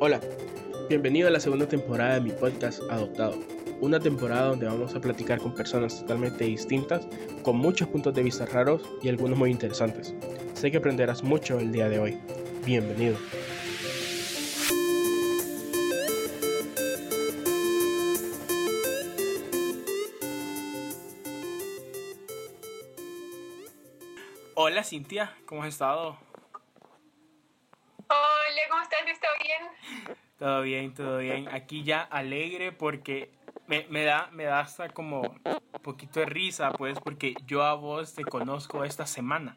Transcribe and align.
Hola, 0.00 0.20
bienvenido 0.88 1.26
a 1.26 1.32
la 1.32 1.40
segunda 1.40 1.66
temporada 1.66 2.14
de 2.14 2.20
mi 2.20 2.30
podcast 2.30 2.80
Adoptado, 2.88 3.36
una 3.80 3.98
temporada 3.98 4.50
donde 4.50 4.66
vamos 4.66 4.94
a 4.94 5.00
platicar 5.00 5.40
con 5.40 5.52
personas 5.56 5.98
totalmente 6.02 6.44
distintas, 6.44 7.08
con 7.42 7.56
muchos 7.56 7.88
puntos 7.88 8.14
de 8.14 8.22
vista 8.22 8.46
raros 8.46 8.80
y 9.02 9.08
algunos 9.08 9.36
muy 9.36 9.50
interesantes. 9.50 10.14
Sé 10.54 10.70
que 10.70 10.76
aprenderás 10.76 11.24
mucho 11.24 11.58
el 11.58 11.72
día 11.72 11.88
de 11.88 11.98
hoy. 11.98 12.20
Bienvenido. 12.64 13.16
Hola 24.54 24.84
Cintia, 24.84 25.36
¿cómo 25.44 25.64
has 25.64 25.70
estado? 25.70 26.16
Hola, 28.10 28.62
¿cómo 28.70 28.82
estás? 28.82 29.00
¿Está 29.06 29.28
bien? 29.42 30.16
Todo 30.38 30.62
bien, 30.62 30.94
todo 30.94 31.18
bien. 31.18 31.48
Aquí 31.48 31.82
ya 31.82 32.02
alegre 32.02 32.70
porque 32.70 33.32
me, 33.66 33.86
me, 33.90 34.04
da, 34.04 34.30
me 34.32 34.44
da 34.44 34.60
hasta 34.60 34.88
como 34.88 35.22
un 35.22 35.82
poquito 35.82 36.20
de 36.20 36.26
risa, 36.26 36.72
pues, 36.72 36.98
porque 37.00 37.34
yo 37.46 37.64
a 37.64 37.74
vos 37.74 38.14
te 38.14 38.24
conozco 38.24 38.84
esta 38.84 39.04
semana. 39.04 39.56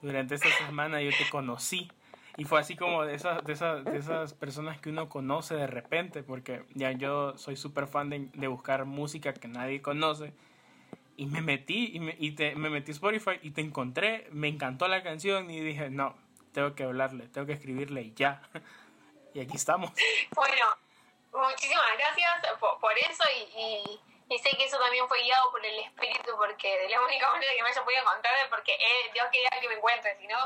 Durante 0.00 0.36
esta 0.36 0.48
semana 0.66 1.02
yo 1.02 1.10
te 1.10 1.28
conocí. 1.28 1.90
Y 2.36 2.44
fue 2.44 2.60
así 2.60 2.76
como 2.76 3.04
de 3.04 3.16
esas, 3.16 3.44
de 3.44 3.52
esas, 3.52 3.84
de 3.84 3.98
esas 3.98 4.32
personas 4.32 4.80
que 4.80 4.90
uno 4.90 5.08
conoce 5.08 5.56
de 5.56 5.66
repente, 5.66 6.22
porque 6.22 6.62
ya 6.74 6.92
yo 6.92 7.36
soy 7.36 7.56
súper 7.56 7.88
fan 7.88 8.10
de, 8.10 8.28
de, 8.32 8.46
buscar 8.46 8.84
música 8.84 9.32
que 9.32 9.48
nadie 9.48 9.82
conoce. 9.82 10.32
Y 11.16 11.26
me 11.26 11.40
metí, 11.40 11.90
y, 11.92 11.98
me, 11.98 12.14
y 12.16 12.30
te, 12.32 12.54
me 12.54 12.70
metí 12.70 12.92
Spotify 12.92 13.40
y 13.42 13.50
te 13.50 13.60
encontré, 13.60 14.28
me 14.30 14.46
encantó 14.46 14.86
la 14.86 15.02
canción 15.02 15.50
y 15.50 15.58
dije, 15.58 15.90
no, 15.90 16.14
tengo 16.52 16.76
que 16.76 16.84
hablarle, 16.84 17.26
tengo 17.26 17.48
que 17.48 17.54
escribirle 17.54 18.02
y 18.02 18.12
ya. 18.14 18.40
y 19.38 19.42
aquí 19.42 19.56
estamos. 19.56 19.90
Bueno, 20.34 20.66
muchísimas 21.32 21.86
gracias 21.96 22.58
por, 22.58 22.78
por 22.80 22.92
eso 22.98 23.22
y, 23.36 23.60
y, 23.60 24.00
y, 24.34 24.38
sé 24.38 24.50
que 24.56 24.64
eso 24.64 24.78
también 24.78 25.06
fue 25.08 25.22
guiado 25.22 25.50
por 25.50 25.64
el 25.64 25.78
espíritu 25.80 26.32
porque 26.36 26.78
de 26.78 26.88
la 26.88 27.00
única 27.00 27.30
manera 27.30 27.52
que 27.56 27.62
me 27.62 27.68
haya 27.70 27.84
podido 27.84 28.02
encontrar 28.02 28.34
es 28.42 28.48
porque 28.48 28.72
eh, 28.72 29.10
Dios 29.12 29.26
quería 29.32 29.50
que 29.60 29.68
me 29.68 29.74
encuentre, 29.74 30.16
si 30.18 30.26
no 30.26 30.36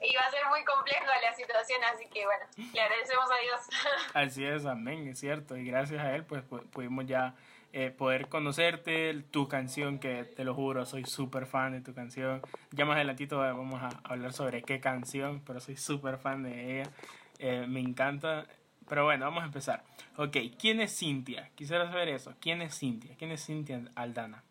iba 0.00 0.22
a 0.22 0.30
ser 0.30 0.46
muy 0.46 0.64
compleja 0.64 1.06
la 1.20 1.34
situación, 1.34 1.82
así 1.84 2.06
que 2.08 2.24
bueno, 2.24 2.44
le 2.72 2.80
agradecemos 2.80 3.30
a 3.30 3.36
Dios. 3.36 3.60
Así 4.14 4.44
es, 4.44 4.66
amén, 4.66 5.08
es 5.08 5.20
cierto, 5.20 5.56
y 5.56 5.64
gracias 5.64 6.00
a 6.02 6.14
Él 6.14 6.24
pues 6.24 6.44
pudimos 6.72 7.06
ya 7.06 7.34
eh, 7.72 7.90
poder 7.90 8.28
conocerte, 8.28 9.22
tu 9.30 9.48
canción, 9.48 9.98
que 9.98 10.24
te 10.24 10.44
lo 10.44 10.54
juro, 10.54 10.86
soy 10.86 11.04
súper 11.04 11.44
fan 11.44 11.72
de 11.72 11.82
tu 11.82 11.92
canción. 11.92 12.40
Ya 12.70 12.86
más 12.86 12.96
adelantito 12.96 13.36
vamos 13.36 13.82
a 13.82 13.90
hablar 14.04 14.32
sobre 14.32 14.62
qué 14.62 14.80
canción, 14.80 15.42
pero 15.46 15.60
soy 15.60 15.76
súper 15.76 16.16
fan 16.16 16.42
de 16.42 16.80
ella. 16.80 16.90
Eh, 17.38 17.66
me 17.66 17.80
encanta. 17.80 18.46
Pero 18.88 19.04
bueno, 19.04 19.26
vamos 19.26 19.42
a 19.42 19.46
empezar. 19.46 19.82
Ok, 20.16 20.36
¿quién 20.58 20.80
es 20.80 20.96
Cintia? 20.96 21.50
Quisiera 21.54 21.86
saber 21.88 22.08
eso. 22.08 22.34
¿Quién 22.40 22.62
es 22.62 22.78
Cintia? 22.78 23.16
¿Quién 23.18 23.32
es 23.32 23.44
Cintia 23.44 23.80
Aldana? 23.96 24.44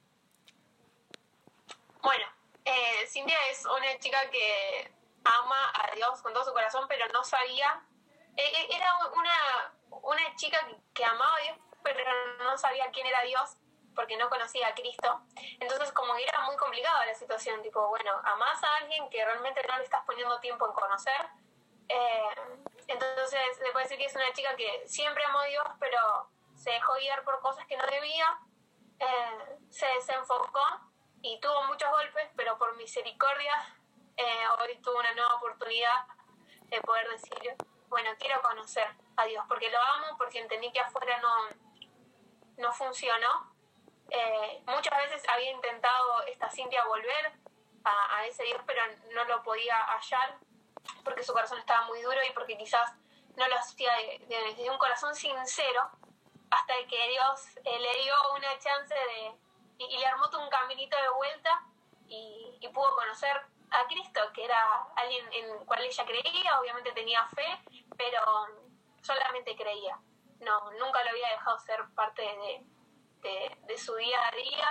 Bueno, 2.01 2.25
eh, 2.65 3.07
Cintia 3.07 3.37
es 3.49 3.65
una 3.65 3.97
chica 3.99 4.29
que 4.29 4.91
ama 5.23 5.71
a 5.73 5.95
Dios 5.95 6.21
con 6.21 6.33
todo 6.33 6.43
su 6.43 6.51
corazón, 6.51 6.85
pero 6.87 7.05
no 7.13 7.23
sabía. 7.23 7.81
Eh, 8.35 8.67
era 8.69 8.87
una, 9.15 9.99
una 10.03 10.35
chica 10.35 10.59
que, 10.67 10.75
que 10.93 11.05
amaba 11.05 11.35
a 11.37 11.43
Dios, 11.43 11.57
pero 11.81 11.99
no 12.43 12.57
sabía 12.57 12.91
quién 12.91 13.07
era 13.07 13.21
Dios 13.23 13.57
porque 13.95 14.17
no 14.17 14.29
conocía 14.29 14.67
a 14.67 14.75
Cristo. 14.75 15.21
Entonces 15.59 15.91
como 15.93 16.13
que 16.15 16.23
era 16.23 16.41
muy 16.45 16.57
complicada 16.57 17.05
la 17.05 17.15
situación, 17.15 17.61
tipo, 17.63 17.87
bueno, 17.87 18.11
amás 18.25 18.61
a 18.63 18.75
alguien 18.77 19.09
que 19.09 19.23
realmente 19.23 19.61
no 19.67 19.77
le 19.77 19.83
estás 19.85 20.03
poniendo 20.05 20.39
tiempo 20.39 20.67
en 20.67 20.73
conocer. 20.73 21.29
Eh, 21.87 22.65
entonces 22.87 23.59
le 23.61 23.71
puedo 23.71 23.83
decir 23.83 23.97
que 23.97 24.05
es 24.05 24.15
una 24.15 24.31
chica 24.33 24.55
que 24.55 24.83
siempre 24.87 25.23
amó 25.25 25.39
a 25.39 25.45
Dios, 25.45 25.65
pero 25.79 26.29
se 26.55 26.71
dejó 26.71 26.93
guiar 26.95 27.23
por 27.23 27.39
cosas 27.41 27.65
que 27.67 27.77
no 27.77 27.85
debía, 27.85 28.39
eh, 28.99 29.57
se 29.69 29.85
desenfocó 29.87 30.65
y 31.21 31.39
tuvo 31.39 31.63
muchos 31.63 31.89
golpes, 31.89 32.29
pero 32.35 32.57
por 32.57 32.75
misericordia 32.77 33.53
eh, 34.17 34.43
hoy 34.59 34.77
tuvo 34.81 34.99
una 34.99 35.13
nueva 35.13 35.35
oportunidad 35.35 36.05
de 36.67 36.81
poder 36.81 37.09
decir, 37.09 37.55
bueno, 37.87 38.11
quiero 38.17 38.41
conocer 38.41 38.87
a 39.17 39.25
Dios, 39.25 39.45
porque 39.47 39.69
lo 39.69 39.79
amo, 39.79 40.17
porque 40.17 40.39
entendí 40.39 40.71
que 40.71 40.79
afuera 40.79 41.19
no, 41.19 41.33
no 42.57 42.73
funcionó. 42.73 43.53
Eh, 44.09 44.63
muchas 44.67 44.97
veces 44.97 45.23
había 45.29 45.51
intentado 45.51 46.23
esta 46.23 46.49
Cintia 46.49 46.85
volver 46.85 47.33
a, 47.83 48.25
ese 48.25 48.43
Dios, 48.43 48.61
pero 48.65 48.81
no 49.13 49.25
lo 49.25 49.43
podía 49.43 49.77
hallar 49.77 50.37
porque 51.03 51.23
su 51.23 51.33
corazón 51.33 51.59
estaba 51.59 51.85
muy 51.87 52.01
duro 52.01 52.19
y 52.27 52.33
porque 52.33 52.57
quizás 52.57 52.93
no 53.35 53.47
lo 53.47 53.55
hacía 53.55 53.91
desde 54.27 54.63
de, 54.63 54.69
un 54.69 54.77
corazón 54.77 55.13
sincero 55.15 55.89
hasta 56.49 56.73
que 56.87 57.09
Dios 57.09 57.57
eh, 57.63 57.79
le 57.79 58.03
dio 58.03 58.13
una 58.35 58.57
chance 58.59 58.93
de 58.93 59.35
y, 59.77 59.97
le 59.97 60.05
armó 60.05 60.25
un 60.41 60.49
caminito 60.49 60.95
de 60.97 61.09
vuelta 61.09 61.63
y, 62.07 62.41
pudo 62.73 62.93
conocer 62.95 63.37
a 63.71 63.87
Cristo, 63.87 64.19
que 64.33 64.43
era 64.43 64.87
alguien 64.97 65.25
en 65.31 65.65
cual 65.65 65.81
ella 65.81 66.05
creía, 66.05 66.59
obviamente 66.59 66.91
tenía 66.91 67.25
fe, 67.27 67.59
pero 67.95 68.19
solamente 69.01 69.55
creía. 69.55 69.97
No, 70.39 70.71
nunca 70.71 71.03
lo 71.03 71.11
había 71.11 71.29
dejado 71.29 71.57
ser 71.59 71.79
parte 71.95 72.21
de, 73.21 73.57
de, 73.65 73.77
su 73.77 73.95
día 73.95 74.27
a 74.27 74.31
día 74.31 74.67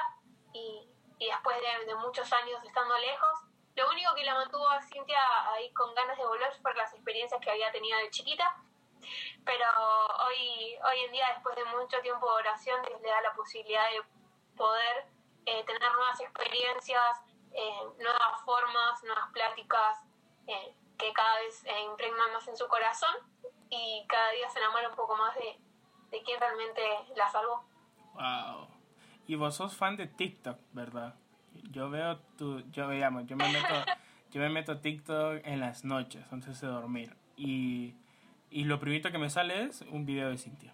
y, 0.52 0.86
después 1.18 1.56
de, 1.60 1.86
de, 1.86 1.94
muchos 1.94 2.30
años 2.32 2.62
estando 2.62 2.98
lejos, 2.98 3.38
lo 3.76 3.90
único 3.90 4.14
que 4.14 4.24
la 4.24 4.34
mantuvo 4.34 4.68
a 4.68 4.80
Cintia 4.82 5.18
ahí 5.52 5.72
con 5.72 5.94
ganas 5.94 6.16
de 6.16 6.24
volver 6.24 6.52
fueron 6.62 6.78
las 6.78 6.92
experiencias 6.94 7.40
que 7.40 7.50
había 7.50 7.72
tenido 7.72 7.98
de 7.98 8.10
chiquita. 8.10 8.56
Pero 9.44 9.64
hoy, 10.26 10.76
hoy 10.82 11.00
en 11.06 11.12
día, 11.12 11.28
después 11.34 11.56
de 11.56 11.64
mucho 11.64 12.00
tiempo 12.00 12.26
de 12.26 12.34
oración, 12.34 12.82
Dios 12.86 13.00
le 13.02 13.08
da 13.08 13.20
la 13.20 13.34
posibilidad 13.34 13.84
de 13.90 14.02
poder 14.56 15.06
eh, 15.46 15.64
tener 15.64 15.92
nuevas 15.92 16.20
experiencias, 16.20 17.20
eh, 17.52 17.80
nuevas 17.98 18.40
formas, 18.44 19.02
nuevas 19.02 19.28
pláticas 19.32 20.04
eh, 20.46 20.74
que 20.96 21.12
cada 21.12 21.40
vez 21.40 21.64
impregnan 21.84 22.32
más 22.32 22.46
en 22.48 22.56
su 22.56 22.66
corazón 22.68 23.14
y 23.68 24.06
cada 24.08 24.30
día 24.30 24.48
se 24.48 24.60
enamora 24.60 24.88
un 24.88 24.94
poco 24.94 25.16
más 25.16 25.34
de, 25.34 25.58
de 26.10 26.22
quién 26.22 26.40
realmente 26.40 26.80
la 27.16 27.28
salvó. 27.28 27.64
Wow. 28.14 28.68
Y 29.26 29.34
vos 29.34 29.56
sos 29.56 29.76
fan 29.76 29.96
de 29.96 30.06
TikTok, 30.06 30.58
¿verdad? 30.72 31.16
Yo 31.74 31.90
veo 31.90 32.18
tu, 32.38 32.60
yo 32.70 32.88
digamos, 32.88 33.26
yo 33.26 33.36
me 33.36 33.48
meto, 33.48 33.74
yo 34.30 34.40
me 34.40 34.48
meto 34.48 34.78
TikTok 34.78 35.40
en 35.44 35.58
las 35.58 35.84
noches 35.84 36.24
antes 36.30 36.60
de 36.60 36.68
dormir 36.68 37.16
y, 37.36 37.96
y 38.48 38.62
lo 38.62 38.78
primero 38.78 39.10
que 39.10 39.18
me 39.18 39.28
sale 39.28 39.64
es 39.64 39.80
un 39.80 40.06
video 40.06 40.30
de 40.30 40.38
Cintia. 40.38 40.72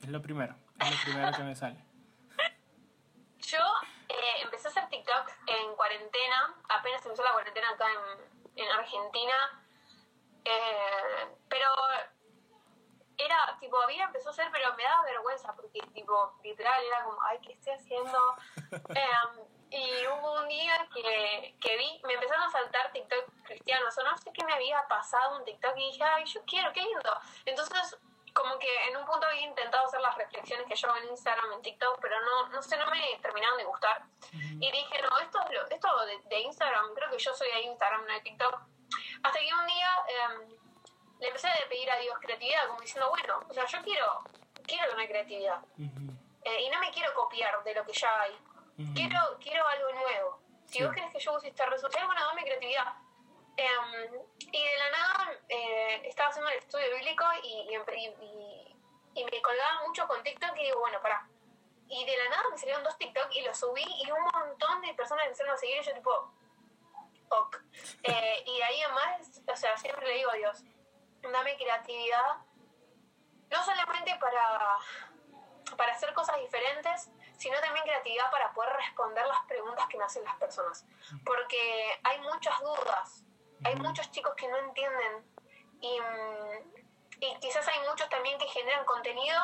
Es 0.00 0.08
lo 0.08 0.22
primero, 0.22 0.54
es 0.80 0.90
lo 0.90 0.96
primero 1.04 1.36
que 1.36 1.42
me 1.42 1.54
sale. 1.54 1.84
Yo 3.40 3.58
eh, 4.08 4.42
empecé 4.42 4.68
a 4.68 4.70
hacer 4.70 4.88
TikTok 4.88 5.32
en 5.48 5.76
cuarentena, 5.76 6.54
apenas 6.70 7.04
empezó 7.04 7.22
la 7.24 7.32
cuarentena 7.32 7.68
acá 7.68 7.84
en, 7.92 8.64
en 8.64 8.72
Argentina, 8.72 9.62
eh, 10.46 11.26
pero 11.46 11.66
era, 13.18 13.58
tipo, 13.60 13.78
había 13.82 14.04
empezó 14.04 14.30
a 14.30 14.32
hacer, 14.32 14.48
pero 14.50 14.74
me 14.76 14.82
daba 14.82 15.02
vergüenza, 15.02 15.54
porque, 15.54 15.80
tipo, 15.92 16.38
literal, 16.42 16.82
era 16.82 17.04
como, 17.04 17.22
ay, 17.22 17.38
¿qué 17.42 17.52
estoy 17.52 17.74
haciendo? 17.74 18.18
eh, 18.96 19.52
y 19.72 20.06
hubo 20.06 20.40
un 20.40 20.48
día 20.48 20.86
que, 20.92 21.56
que 21.60 21.76
vi, 21.78 22.00
me 22.04 22.14
empezaron 22.14 22.44
a 22.44 22.50
saltar 22.50 22.92
TikTok 22.92 23.24
cristianos, 23.44 23.96
o 23.96 24.02
no 24.02 24.16
sé 24.18 24.30
qué 24.32 24.44
me 24.44 24.52
había 24.52 24.86
pasado 24.86 25.38
un 25.38 25.44
TikTok, 25.44 25.76
y 25.76 25.92
dije, 25.92 26.04
ay, 26.04 26.24
yo 26.26 26.42
quiero, 26.46 26.72
qué 26.72 26.82
lindo. 26.82 27.20
Entonces, 27.46 27.98
como 28.34 28.58
que 28.58 28.88
en 28.88 28.96
un 28.96 29.06
punto 29.06 29.26
había 29.26 29.42
intentado 29.42 29.86
hacer 29.86 30.00
las 30.00 30.14
reflexiones 30.16 30.66
que 30.66 30.74
yo 30.76 30.88
hago 30.88 30.98
en 30.98 31.08
Instagram, 31.08 31.52
en 31.52 31.62
TikTok, 31.62 31.98
pero 32.00 32.20
no, 32.20 32.48
no 32.48 32.62
sé, 32.62 32.76
no 32.76 32.86
me 32.90 33.18
terminaron 33.22 33.56
de 33.56 33.64
gustar. 33.64 34.02
Uh 34.02 34.36
-huh. 34.36 34.56
Y 34.60 34.70
dije, 34.72 35.02
no, 35.02 35.18
esto, 35.18 35.38
esto 35.70 36.06
de, 36.06 36.18
de, 36.28 36.40
Instagram, 36.40 36.94
creo 36.94 37.10
que 37.10 37.18
yo 37.18 37.34
soy 37.34 37.50
de 37.50 37.60
Instagram, 37.62 38.06
no 38.06 38.12
de 38.12 38.20
TikTok. 38.20 38.60
Hasta 39.22 39.38
que 39.38 39.54
un 39.54 39.66
día... 39.66 40.04
Eh, 40.08 40.58
le 41.22 41.28
empecé 41.28 41.46
a 41.48 41.68
pedir 41.68 41.88
a 41.88 41.96
Dios 41.98 42.18
creatividad, 42.20 42.66
como 42.66 42.80
diciendo, 42.80 43.08
bueno, 43.08 43.44
o 43.48 43.54
sea, 43.54 43.64
yo 43.64 43.80
quiero, 43.82 44.24
quiero 44.66 44.92
una 44.92 45.06
creatividad. 45.06 45.62
Uh 45.78 45.82
-huh. 45.82 46.16
eh, 46.42 46.62
y 46.62 46.68
no 46.68 46.80
me 46.80 46.90
quiero 46.90 47.14
copiar 47.14 47.62
de 47.62 47.74
lo 47.74 47.84
que 47.86 47.92
ya 47.92 48.22
hay. 48.22 48.36
Quiero, 48.94 49.38
quiero 49.40 49.66
algo 49.66 49.92
nuevo. 49.92 50.40
Si 50.66 50.78
sí. 50.78 50.84
vos 50.84 50.94
querés 50.94 51.12
que 51.12 51.18
yo 51.18 51.34
use 51.34 51.48
este 51.48 51.66
resultado, 51.66 52.06
bueno, 52.06 52.24
dame 52.26 52.42
creatividad. 52.42 52.94
Eh, 53.56 53.66
y 54.40 54.62
de 54.62 54.76
la 54.78 54.90
nada 54.90 55.32
eh, 55.48 56.02
estaba 56.04 56.30
haciendo 56.30 56.50
el 56.50 56.58
estudio 56.58 56.86
bíblico 56.96 57.24
y, 57.42 57.48
y, 57.48 57.76
y, 57.76 58.76
y, 59.14 59.24
me 59.24 59.42
colgaba 59.42 59.86
mucho 59.86 60.08
con 60.08 60.22
TikTok 60.22 60.56
y 60.56 60.64
digo, 60.64 60.80
bueno, 60.80 61.00
pará. 61.02 61.28
Y 61.88 62.04
de 62.06 62.16
la 62.16 62.30
nada 62.30 62.44
me 62.50 62.56
salieron 62.56 62.82
dos 62.82 62.96
TikTok 62.96 63.28
y 63.32 63.42
los 63.42 63.58
subí 63.58 63.84
y 63.84 64.10
un 64.10 64.22
montón 64.22 64.80
de 64.80 64.94
personas 64.94 65.26
empezaron 65.26 65.52
a 65.52 65.58
seguir 65.58 65.82
y 65.82 65.84
yo 65.84 65.94
tipo, 65.94 66.32
ok. 67.28 67.56
Eh, 68.04 68.44
y 68.46 68.58
de 68.58 68.64
ahí 68.64 68.82
además, 68.82 69.42
o 69.46 69.56
sea, 69.56 69.76
siempre 69.76 70.06
le 70.06 70.14
digo 70.14 70.30
a 70.30 70.34
Dios, 70.34 70.64
dame 71.20 71.56
creatividad, 71.56 72.38
no 73.50 73.64
solamente 73.64 74.16
para, 74.18 74.78
para 75.76 75.92
hacer 75.92 76.12
cosas 76.14 76.40
diferentes, 76.40 77.10
sino 77.42 77.60
también 77.60 77.84
creatividad 77.84 78.30
para 78.30 78.52
poder 78.52 78.72
responder 78.76 79.26
las 79.26 79.42
preguntas 79.46 79.88
que 79.88 79.98
me 79.98 80.04
hacen 80.04 80.22
las 80.22 80.36
personas. 80.36 80.86
Porque 81.26 81.98
hay 82.04 82.20
muchas 82.20 82.56
dudas, 82.60 83.24
hay 83.64 83.74
muchos 83.74 84.08
chicos 84.12 84.32
que 84.36 84.46
no 84.46 84.56
entienden 84.58 85.26
y, 85.80 85.98
y 87.18 87.40
quizás 87.40 87.66
hay 87.66 87.80
muchos 87.88 88.08
también 88.08 88.38
que 88.38 88.46
generan 88.46 88.84
contenido, 88.84 89.40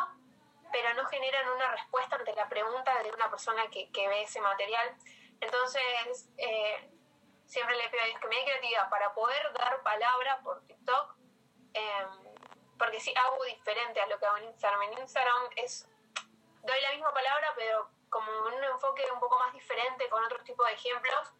pero 0.70 0.94
no 0.94 1.06
generan 1.06 1.48
una 1.48 1.72
respuesta 1.72 2.14
ante 2.14 2.32
la 2.36 2.48
pregunta 2.48 3.02
de 3.02 3.10
una 3.10 3.28
persona 3.30 3.66
que, 3.68 3.90
que 3.90 4.06
ve 4.06 4.22
ese 4.22 4.40
material. 4.40 4.96
Entonces, 5.40 6.30
eh, 6.36 6.88
siempre 7.46 7.74
le 7.74 7.88
pido 7.88 8.02
a 8.04 8.06
Dios 8.06 8.20
que 8.20 8.28
me 8.28 8.36
dé 8.36 8.44
creatividad 8.44 8.88
para 8.90 9.12
poder 9.12 9.52
dar 9.54 9.82
palabra 9.82 10.40
por 10.44 10.64
TikTok, 10.68 11.16
em, 11.72 12.78
porque 12.78 13.00
sí 13.00 13.12
hago 13.16 13.42
diferente 13.42 14.00
a 14.00 14.06
lo 14.06 14.20
que 14.20 14.26
hago 14.26 14.36
en 14.36 14.44
Instagram. 14.44 14.82
En 14.82 14.98
Instagram 14.98 15.42
es, 15.56 15.87
doy 16.72 16.80
la 16.82 16.92
misma 16.92 17.12
palabra, 17.12 17.52
pero 17.56 17.90
como 18.08 18.30
un 18.46 18.64
enfoque 18.64 19.04
un 19.12 19.20
poco 19.20 19.38
más 19.38 19.52
diferente, 19.52 20.08
con 20.08 20.24
otro 20.24 20.42
tipo 20.44 20.64
de 20.64 20.72
ejemplos, 20.72 21.32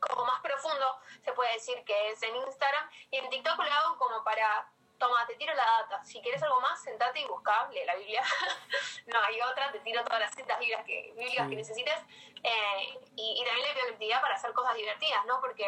como 0.00 0.24
más 0.24 0.40
profundo, 0.40 0.98
se 1.22 1.32
puede 1.32 1.52
decir 1.52 1.84
que 1.84 2.10
es 2.10 2.22
en 2.22 2.34
Instagram, 2.36 2.88
y 3.10 3.16
en 3.18 3.30
TikTok 3.30 3.58
lo 3.58 3.72
hago 3.72 3.98
como 3.98 4.24
para 4.24 4.68
toma, 5.02 5.26
te 5.26 5.34
tiro 5.34 5.52
la 5.54 5.64
data. 5.64 6.04
Si 6.04 6.22
quieres 6.22 6.40
algo 6.44 6.60
más, 6.60 6.80
sentate 6.80 7.20
y 7.20 7.24
busca, 7.26 7.68
lee 7.72 7.84
la 7.84 7.96
Biblia. 7.96 8.22
no 9.06 9.20
hay 9.20 9.40
otra, 9.40 9.72
te 9.72 9.80
tiro 9.80 10.04
todas 10.04 10.20
las 10.20 10.34
citas 10.34 10.58
bíblicas 10.60 10.84
que, 10.84 11.12
bíblicas 11.16 11.48
que 11.48 11.56
necesites. 11.56 11.98
Eh, 12.44 13.00
y, 13.16 13.44
también 13.44 13.66
le 13.66 13.74
pido 13.74 13.86
creatividad 13.86 14.20
para 14.20 14.36
hacer 14.36 14.52
cosas 14.52 14.76
divertidas, 14.76 15.24
¿no? 15.26 15.40
Porque 15.40 15.66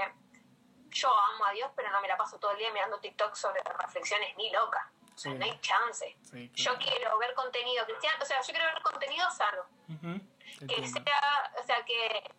yo 0.91 1.09
amo 1.09 1.47
a 1.47 1.53
Dios, 1.53 1.69
pero 1.75 1.91
no 1.91 2.01
me 2.01 2.07
la 2.07 2.17
paso 2.17 2.39
todo 2.39 2.53
el 2.53 2.59
día 2.59 2.71
mirando 2.73 3.01
TikTok 3.01 3.35
sobre 3.35 3.61
reflexiones 3.63 4.37
ni 4.37 4.51
loca. 4.51 4.93
No 5.25 5.45
hay 5.45 5.59
chance. 5.61 6.17
Yo 6.55 6.77
quiero 6.79 7.19
ver 7.19 7.35
contenido 7.35 7.85
cristiano, 7.85 8.19
o 8.21 8.25
sea, 8.25 8.41
yo 8.41 8.53
quiero 8.53 8.67
ver 8.67 8.83
contenido 8.83 9.31
sano. 9.31 9.63
Que 10.67 10.87
sea, 10.87 11.53
o 11.61 11.63
sea, 11.65 11.85
que, 11.85 12.31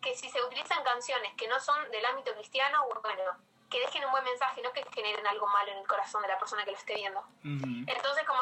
que 0.00 0.14
si 0.14 0.28
se 0.28 0.42
utilizan 0.42 0.82
canciones 0.84 1.32
que 1.34 1.48
no 1.48 1.58
son 1.60 1.90
del 1.90 2.04
ámbito 2.04 2.32
cristiano, 2.34 2.86
bueno, 3.02 3.36
que 3.70 3.80
dejen 3.80 4.04
un 4.04 4.10
buen 4.10 4.24
mensaje, 4.24 4.62
no 4.62 4.72
que 4.72 4.84
generen 4.92 5.26
algo 5.26 5.46
malo 5.48 5.72
en 5.72 5.78
el 5.78 5.86
corazón 5.86 6.22
de 6.22 6.28
la 6.28 6.38
persona 6.38 6.64
que 6.64 6.72
lo 6.72 6.76
esté 6.76 6.94
viendo. 6.94 7.22
Entonces, 7.42 8.24
como, 8.26 8.40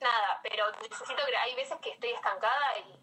nada, 0.00 0.40
pero 0.42 0.70
necesito 0.82 1.26
que 1.26 1.36
hay 1.36 1.54
veces 1.54 1.78
que 1.80 1.90
estoy 1.90 2.10
estancada 2.10 2.78
y, 2.78 3.00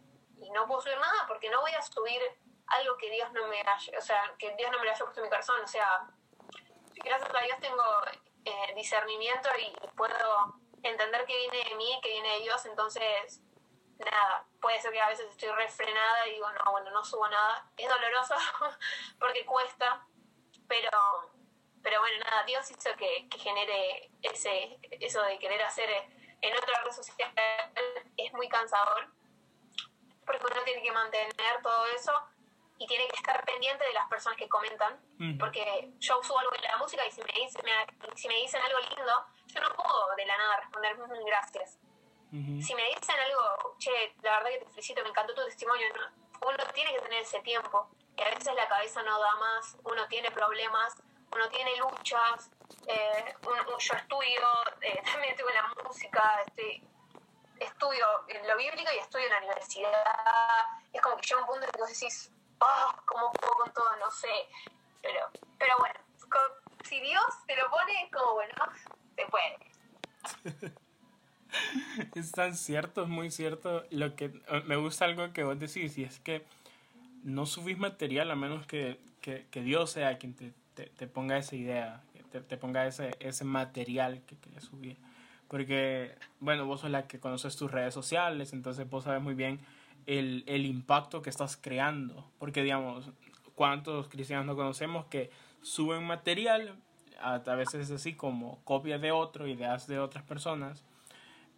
no 0.51 0.67
puedo 0.67 0.81
subir 0.81 0.97
nada 0.97 1.25
porque 1.25 1.49
no 1.49 1.61
voy 1.61 1.71
a 1.71 1.81
subir 1.81 2.21
algo 2.67 2.97
que 2.97 3.09
Dios 3.09 3.31
no 3.31 3.47
me 3.47 3.61
haya, 3.61 3.97
o 3.97 4.01
sea, 4.01 4.35
que 4.37 4.53
Dios 4.55 4.69
no 4.71 4.77
me 4.77 4.85
lo 4.85 4.91
haya 4.91 4.99
puesto 4.99 5.21
en 5.21 5.23
mi 5.23 5.29
corazón, 5.29 5.61
o 5.63 5.67
sea, 5.67 6.05
gracias 6.95 7.33
a 7.33 7.39
Dios 7.39 7.59
tengo 7.59 7.83
eh, 8.45 8.73
discernimiento 8.75 9.49
y 9.59 9.87
puedo 9.95 10.55
entender 10.81 11.25
que 11.25 11.37
viene 11.37 11.69
de 11.69 11.75
mí, 11.75 11.99
que 12.01 12.09
viene 12.09 12.33
de 12.33 12.39
Dios, 12.41 12.65
entonces, 12.65 13.41
nada, 13.99 14.45
puede 14.61 14.81
ser 14.81 14.91
que 14.91 15.01
a 15.01 15.07
veces 15.07 15.29
estoy 15.29 15.49
refrenada 15.49 16.27
y 16.27 16.33
digo, 16.33 16.51
no, 16.51 16.71
bueno, 16.71 16.91
no 16.91 17.03
subo 17.03 17.27
nada, 17.27 17.69
es 17.77 17.89
doloroso 17.89 18.35
porque 19.19 19.45
cuesta, 19.45 20.05
pero 20.67 20.89
pero 21.83 21.99
bueno, 21.99 22.23
nada, 22.23 22.43
Dios 22.45 22.71
hizo 22.71 22.95
que, 22.97 23.27
que 23.29 23.37
genere 23.37 24.09
ese, 24.21 24.79
eso 25.01 25.21
de 25.23 25.37
querer 25.37 25.61
hacer 25.63 25.89
en 26.41 26.55
otra 26.55 26.81
red 26.81 26.91
social 26.91 27.31
es 28.15 28.33
muy 28.33 28.47
cansador, 28.47 29.09
porque 30.25 30.45
uno 30.49 30.63
tiene 30.63 30.81
que 30.81 30.91
mantener 30.91 31.61
todo 31.61 31.85
eso 31.87 32.13
y 32.83 32.87
tiene 32.87 33.07
que 33.07 33.15
estar 33.15 33.43
pendiente 33.45 33.85
de 33.85 33.93
las 33.93 34.09
personas 34.09 34.37
que 34.37 34.49
comentan, 34.49 34.99
porque 35.39 35.93
yo 35.99 36.21
subo 36.21 36.39
algo 36.39 36.51
de 36.51 36.59
la 36.59 36.75
música 36.77 37.05
y 37.05 37.11
si 37.11 37.21
me, 37.21 37.31
dicen, 37.31 37.63
si 38.15 38.27
me 38.27 38.35
dicen 38.35 38.61
algo 38.61 38.79
lindo, 38.79 39.25
yo 39.47 39.61
no 39.61 39.73
puedo 39.73 40.15
de 40.17 40.25
la 40.25 40.37
nada 40.37 40.57
responder 40.57 40.97
mm, 40.97 41.25
gracias. 41.25 41.79
Si 42.31 42.75
me 42.75 42.83
dicen 42.89 43.15
algo, 43.19 43.75
che, 43.77 44.15
la 44.21 44.37
verdad 44.37 44.49
que 44.49 44.57
te 44.65 44.65
felicito, 44.71 45.03
me 45.03 45.09
encantó 45.09 45.33
tu 45.33 45.45
testimonio, 45.45 45.87
uno 46.41 46.57
tiene 46.73 46.93
que 46.93 46.99
tener 46.99 47.21
ese 47.21 47.39
tiempo, 47.39 47.89
y 48.17 48.21
a 48.21 48.29
veces 48.29 48.53
la 48.53 48.67
cabeza 48.67 49.01
no 49.03 49.17
da 49.17 49.35
más, 49.35 49.77
uno 49.85 50.05
tiene 50.09 50.29
problemas, 50.31 50.95
uno 51.31 51.47
tiene 51.49 51.77
luchas, 51.77 52.51
eh, 52.87 53.35
yo 53.79 53.95
estudio, 53.95 54.47
eh, 54.81 55.01
también 55.05 55.31
estudio 55.31 55.49
en 55.51 55.55
la 55.55 55.83
música, 55.85 56.43
estudio 57.59 58.05
en 58.27 58.47
lo 58.47 58.57
bíblico 58.57 58.89
y 58.93 58.97
estudio 58.97 59.25
en 59.25 59.31
la 59.31 59.37
universidad. 59.37 60.03
Es 60.91 61.01
como 61.01 61.15
que 61.17 61.27
llega 61.27 61.41
un 61.41 61.47
punto 61.47 61.65
en 61.65 61.71
que 61.71 61.79
vos 61.79 61.89
decís, 61.89 62.31
oh, 62.63 62.95
¿cómo 63.05 63.31
puedo 63.31 63.53
con 63.63 63.73
todo? 63.73 63.95
No 63.99 64.11
sé. 64.11 64.27
Pero, 65.01 65.19
pero 65.57 65.73
bueno, 65.79 65.99
si 66.83 66.99
Dios 67.01 67.25
te 67.47 67.55
lo 67.55 67.69
pone, 67.69 68.09
como 68.11 68.33
bueno, 68.33 68.53
se 69.15 69.25
puede. 69.27 70.73
es 72.15 72.31
tan 72.31 72.55
cierto, 72.55 73.03
es 73.03 73.09
muy 73.09 73.31
cierto. 73.31 73.85
Lo 73.89 74.15
que 74.15 74.29
me 74.65 74.75
gusta 74.77 75.05
algo 75.05 75.33
que 75.33 75.43
vos 75.43 75.59
decís, 75.59 75.97
y 75.97 76.03
es 76.03 76.19
que 76.19 76.45
no 77.23 77.45
subís 77.45 77.77
material 77.77 78.31
a 78.31 78.35
menos 78.35 78.65
que, 78.65 78.99
que, 79.21 79.47
que 79.49 79.61
Dios 79.61 79.91
sea 79.91 80.17
quien 80.17 80.35
te 80.35 80.53
te, 80.73 80.87
te 80.87 81.07
ponga 81.07 81.37
esa 81.37 81.55
idea, 81.55 82.01
te, 82.31 82.41
te, 82.41 82.57
ponga 82.57 82.85
ese, 82.85 83.11
ese 83.19 83.45
material 83.45 84.21
que 84.25 84.35
quieres 84.37 84.63
subir. 84.65 84.97
Porque, 85.47 86.15
bueno, 86.39 86.65
vos 86.65 86.81
sos 86.81 86.89
la 86.89 87.07
que 87.07 87.19
conoces 87.19 87.55
tus 87.55 87.71
redes 87.71 87.93
sociales, 87.93 88.53
entonces 88.53 88.89
vos 88.89 89.03
sabes 89.03 89.21
muy 89.21 89.35
bien 89.35 89.59
el, 90.05 90.65
impacto 90.65 91.21
que 91.21 91.29
estás 91.29 91.57
creando. 91.57 92.29
Porque, 92.39 92.63
digamos, 92.63 93.09
¿cuántos 93.55 94.07
cristianos 94.07 94.45
no 94.45 94.55
conocemos 94.55 95.05
que 95.05 95.31
suben 95.61 96.05
material? 96.05 96.75
A, 97.21 97.35
a 97.35 97.55
veces 97.55 97.89
es 97.89 97.91
así 97.91 98.13
como 98.13 98.63
copias 98.63 99.01
de 99.01 99.11
otro, 99.11 99.47
ideas 99.47 99.87
de 99.87 99.99
otras 99.99 100.23
personas, 100.23 100.83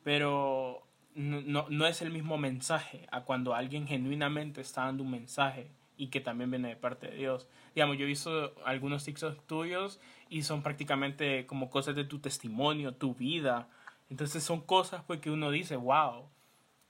pero 0.03 0.83
no 1.15 1.88
es 1.88 2.01
el 2.01 2.12
mismo 2.12 2.38
mensaje 2.38 3.07
a 3.12 3.21
cuando 3.21 3.56
alguien 3.56 3.88
genuinamente 3.88 4.59
está 4.59 4.86
dando 4.86 5.03
un 5.03 5.12
mensaje 5.12 5.71
y 5.98 6.07
que 6.07 6.21
también 6.21 6.51
viene 6.51 6.69
de 6.69 6.75
parte 6.75 7.07
de 7.07 7.18
Dios. 7.18 7.48
Digamos, 7.74 7.98
yo 7.98 8.03
he 8.03 8.07
visto 8.07 8.53
algunos 8.65 9.03
TikToks 9.06 9.45
tuyos 9.48 10.00
y 10.30 10.44
son 10.44 10.62
prácticamente 10.62 11.45
como 11.45 11.69
cosas 11.69 11.95
de 11.95 12.03
tu 12.03 12.19
testimonio, 12.19 12.94
tu 12.94 13.15
vida. 13.15 13.69
Entonces 14.09 14.44
son 14.44 14.62
cosas 14.62 15.03
pues 15.06 15.19
que 15.19 15.31
uno 15.31 15.51
dice, 15.51 15.75
wow, 15.75 16.30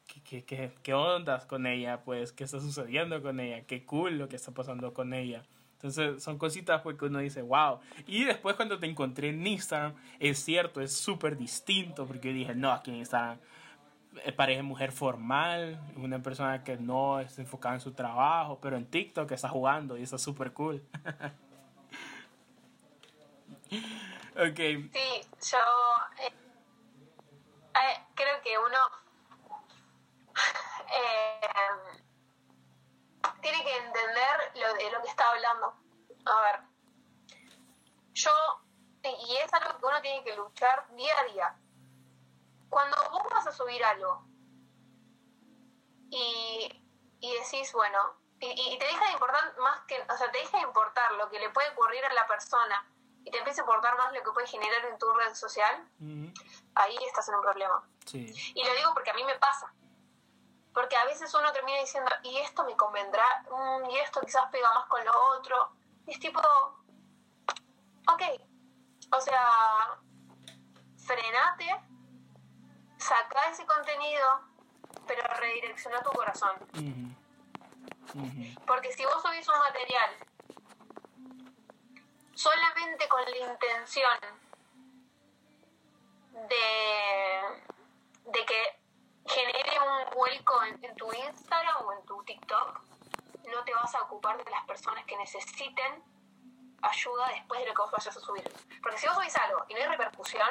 ¿qué, 0.08 0.44
qué, 0.44 0.72
qué 0.82 0.94
ondas 0.94 1.46
con 1.46 1.66
ella? 1.66 2.02
Pues, 2.04 2.32
¿qué 2.32 2.44
está 2.44 2.60
sucediendo 2.60 3.22
con 3.22 3.40
ella? 3.40 3.66
Qué 3.66 3.86
cool 3.86 4.18
lo 4.18 4.30
que 4.30 4.36
está 4.36 4.52
pasando 4.52 4.94
con 4.94 5.14
ella. 5.14 5.44
Entonces 5.76 6.24
son 6.24 6.38
cositas 6.38 6.82
pues 6.82 6.98
que 6.98 7.06
uno 7.06 7.20
dice, 7.20 7.42
wow. 7.42 7.80
Y 8.08 8.24
después 8.24 8.56
cuando 8.56 8.80
te 8.80 8.88
encontré 8.88 9.30
en 9.30 9.46
Instagram, 9.46 9.94
es 10.20 10.40
cierto, 10.40 10.82
es 10.82 10.96
súper 10.96 11.38
distinto 11.38 12.08
porque 12.08 12.30
yo 12.30 12.34
dije, 12.34 12.56
no, 12.56 12.72
aquí 12.72 12.92
en 12.92 12.98
Instagram 12.98 13.38
eh, 14.24 14.32
parece 14.32 14.64
mujer 14.64 14.92
formal, 14.92 15.80
una 15.98 16.24
persona 16.24 16.64
que 16.64 16.78
no 16.78 17.20
está 17.20 17.42
enfocada 17.42 17.76
en 17.76 17.82
su 17.82 17.92
trabajo, 17.92 18.58
pero 18.62 18.78
en 18.78 18.86
TikTok 18.86 19.30
está 19.32 19.50
jugando 19.50 19.98
y 19.98 20.04
está 20.04 20.18
súper 20.18 20.54
cool. 20.54 20.82
ok. 24.36 24.58
Sí, 24.58 25.22
yo 25.52 25.58
eh, 26.20 26.32
eh, 27.76 28.00
creo 28.16 28.42
que 28.44 28.58
uno 28.58 28.78
tiene 33.42 33.64
que 33.64 33.78
entender 33.78 34.52
lo 34.56 34.74
de 34.74 34.92
lo 34.92 35.02
que 35.02 35.10
está 35.10 35.30
hablando. 35.30 35.74
A 36.26 36.42
ver, 36.42 36.60
yo, 38.14 38.32
y 39.04 39.38
es 39.38 39.54
algo 39.54 39.80
que 39.80 39.86
uno 39.86 40.02
tiene 40.02 40.24
que 40.24 40.36
luchar 40.36 40.88
día 40.96 41.14
a 41.20 41.24
día 41.26 41.60
cuando 42.70 42.98
vos 43.12 43.24
vas 43.32 43.48
a 43.48 43.52
subir 43.52 43.84
algo 43.84 44.26
y, 46.10 46.70
decís, 47.22 47.72
bueno, 47.74 48.00
y, 48.40 48.78
te 48.78 48.86
deja 48.86 49.06
de 49.06 49.12
importar 49.14 49.58
más 49.60 49.82
que, 49.88 50.02
o 50.02 50.18
sea, 50.18 50.32
te 50.32 50.40
deja 50.40 50.58
de 50.58 50.64
importar 50.64 51.12
lo 51.14 51.30
que 51.30 51.40
le 51.40 51.50
puede 51.50 51.70
ocurrir 51.70 52.04
a 52.06 52.14
la 52.14 52.28
persona 52.28 52.86
y 53.24 53.32
te 53.32 53.38
empieza 53.38 53.62
a 53.62 53.64
importar 53.64 53.98
más 53.98 54.14
lo 54.14 54.22
que 54.24 54.32
puede 54.32 54.48
generar 54.48 54.86
en 54.86 54.98
tu 55.00 55.12
red 55.14 55.34
social, 55.34 55.90
ahí 56.76 56.98
estás 57.08 57.28
en 57.30 57.36
un 57.36 57.42
problema. 57.42 57.88
Y 58.12 58.64
lo 58.64 58.74
digo 58.76 58.94
porque 58.94 59.12
a 59.12 59.14
mí 59.14 59.24
me 59.24 59.38
pasa. 59.40 59.74
Porque 60.76 60.98
a 60.98 61.06
veces 61.06 61.34
uno 61.34 61.52
termina 61.54 61.80
diciendo, 61.80 62.12
y 62.22 62.38
esto 62.38 62.66
me 62.66 62.76
convendrá, 62.76 63.26
mm, 63.50 63.90
y 63.90 63.98
esto 63.98 64.20
quizás 64.20 64.44
pega 64.52 64.72
más 64.74 64.86
con 64.88 65.04
lo 65.06 65.12
otro. 65.38 65.72
Y 66.06 66.12
es 66.12 66.20
tipo, 66.20 66.42
ok, 68.08 68.22
o 69.12 69.22
sea, 69.22 69.98
frenate 70.98 71.82
saca 72.98 73.50
ese 73.50 73.66
contenido, 73.66 74.42
pero 75.08 75.24
redirecciona 75.36 76.04
tu 76.04 76.10
corazón. 76.10 76.58
Porque 78.68 78.92
si 78.92 79.06
vos 79.06 79.22
subís 79.22 79.48
un 79.48 79.60
material 79.60 80.12
solamente 82.34 83.08
con 83.08 83.22
la 83.24 83.38
intención 83.38 84.20
de, 86.50 88.32
de 88.32 88.46
que 88.46 88.85
genere 89.26 89.80
un 89.80 90.16
vuelco 90.16 90.64
en, 90.64 90.96
tu 90.96 91.12
Instagram 91.12 91.86
o 91.86 91.94
en 91.94 92.06
tu 92.06 92.24
TikTok, 92.24 92.82
no 93.52 93.64
te 93.64 93.74
vas 93.74 93.94
a 93.96 94.02
ocupar 94.02 94.44
de 94.44 94.50
las 94.50 94.66
personas 94.66 95.04
que 95.06 95.18
necesiten 95.18 96.04
ayuda 96.82 97.28
después 97.30 97.60
de 97.60 97.68
lo 97.68 97.74
que 97.74 97.82
vos 97.82 97.92
vayas 97.92 98.16
a 98.16 98.20
subir. 98.20 98.44
Porque 98.82 98.98
si 98.98 99.08
vos 99.08 99.16
subís 99.16 99.36
algo 99.36 99.66
y 99.68 99.74
no 99.74 99.80
hay 99.80 99.88
repercusión, 99.88 100.50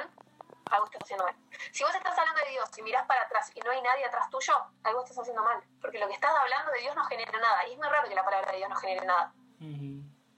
algo 0.70 0.86
estás 0.86 1.02
haciendo 1.02 1.24
mal. 1.24 1.36
Si 1.72 1.84
vos 1.84 1.94
estás 1.94 2.18
hablando 2.18 2.40
de 2.42 2.50
Dios 2.50 2.78
y 2.78 2.82
mirás 2.82 3.06
para 3.06 3.22
atrás 3.22 3.50
y 3.54 3.60
no 3.60 3.70
hay 3.70 3.82
nadie 3.82 4.04
atrás 4.04 4.28
tuyo, 4.30 4.54
algo 4.82 5.02
estás 5.02 5.18
haciendo 5.18 5.42
mal. 5.42 5.62
Porque 5.80 5.98
lo 5.98 6.06
que 6.08 6.14
estás 6.14 6.34
hablando 6.34 6.72
de 6.72 6.80
Dios 6.80 6.96
no 6.96 7.04
genera 7.04 7.38
nada. 7.38 7.66
Y 7.68 7.72
es 7.72 7.78
muy 7.78 7.88
raro 7.88 8.08
que 8.08 8.14
la 8.14 8.24
palabra 8.24 8.50
de 8.52 8.58
Dios 8.58 8.70
no 8.70 8.76
genere 8.76 9.06
nada. 9.06 9.32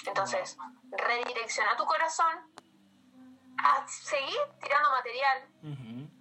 Entonces, 0.07 0.57
redirecciona 0.91 1.77
tu 1.77 1.85
corazón 1.85 2.53
a 3.59 3.87
seguir 3.89 4.39
tirando 4.63 4.91
material, 4.91 5.49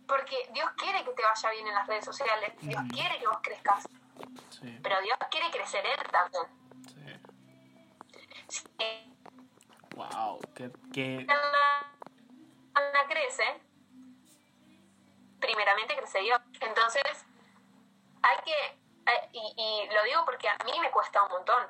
porque 0.07 0.49
Dios 0.51 0.69
quiere 0.77 1.03
que 1.03 1.11
te 1.11 1.23
vaya 1.23 1.49
bien 1.51 1.67
en 1.67 1.73
las 1.73 1.87
redes 1.87 2.05
sociales, 2.05 2.53
Dios 2.61 2.81
quiere 2.91 3.19
que 3.19 3.27
vos 3.27 3.39
crezcas, 3.41 3.87
pero 4.81 5.01
Dios 5.01 5.17
quiere 5.29 5.49
crecer 5.51 5.85
Él 5.85 5.99
también. 6.11 6.65
Sí. 8.47 8.63
Wow, 9.95 10.39
que... 10.53 10.71
que... 10.93 11.27
Ana 12.75 13.07
crece, 13.07 13.61
primeramente 15.39 15.95
crece 15.95 16.19
Dios. 16.19 16.39
Entonces, 16.59 17.25
hay 18.21 18.37
que, 18.43 19.11
eh, 19.11 19.29
y, 19.31 19.87
lo 19.93 20.03
digo 20.03 20.25
porque 20.25 20.49
a 20.49 20.57
mí 20.65 20.71
me 20.81 20.91
cuesta 20.91 21.23
un 21.23 21.29
montón. 21.29 21.63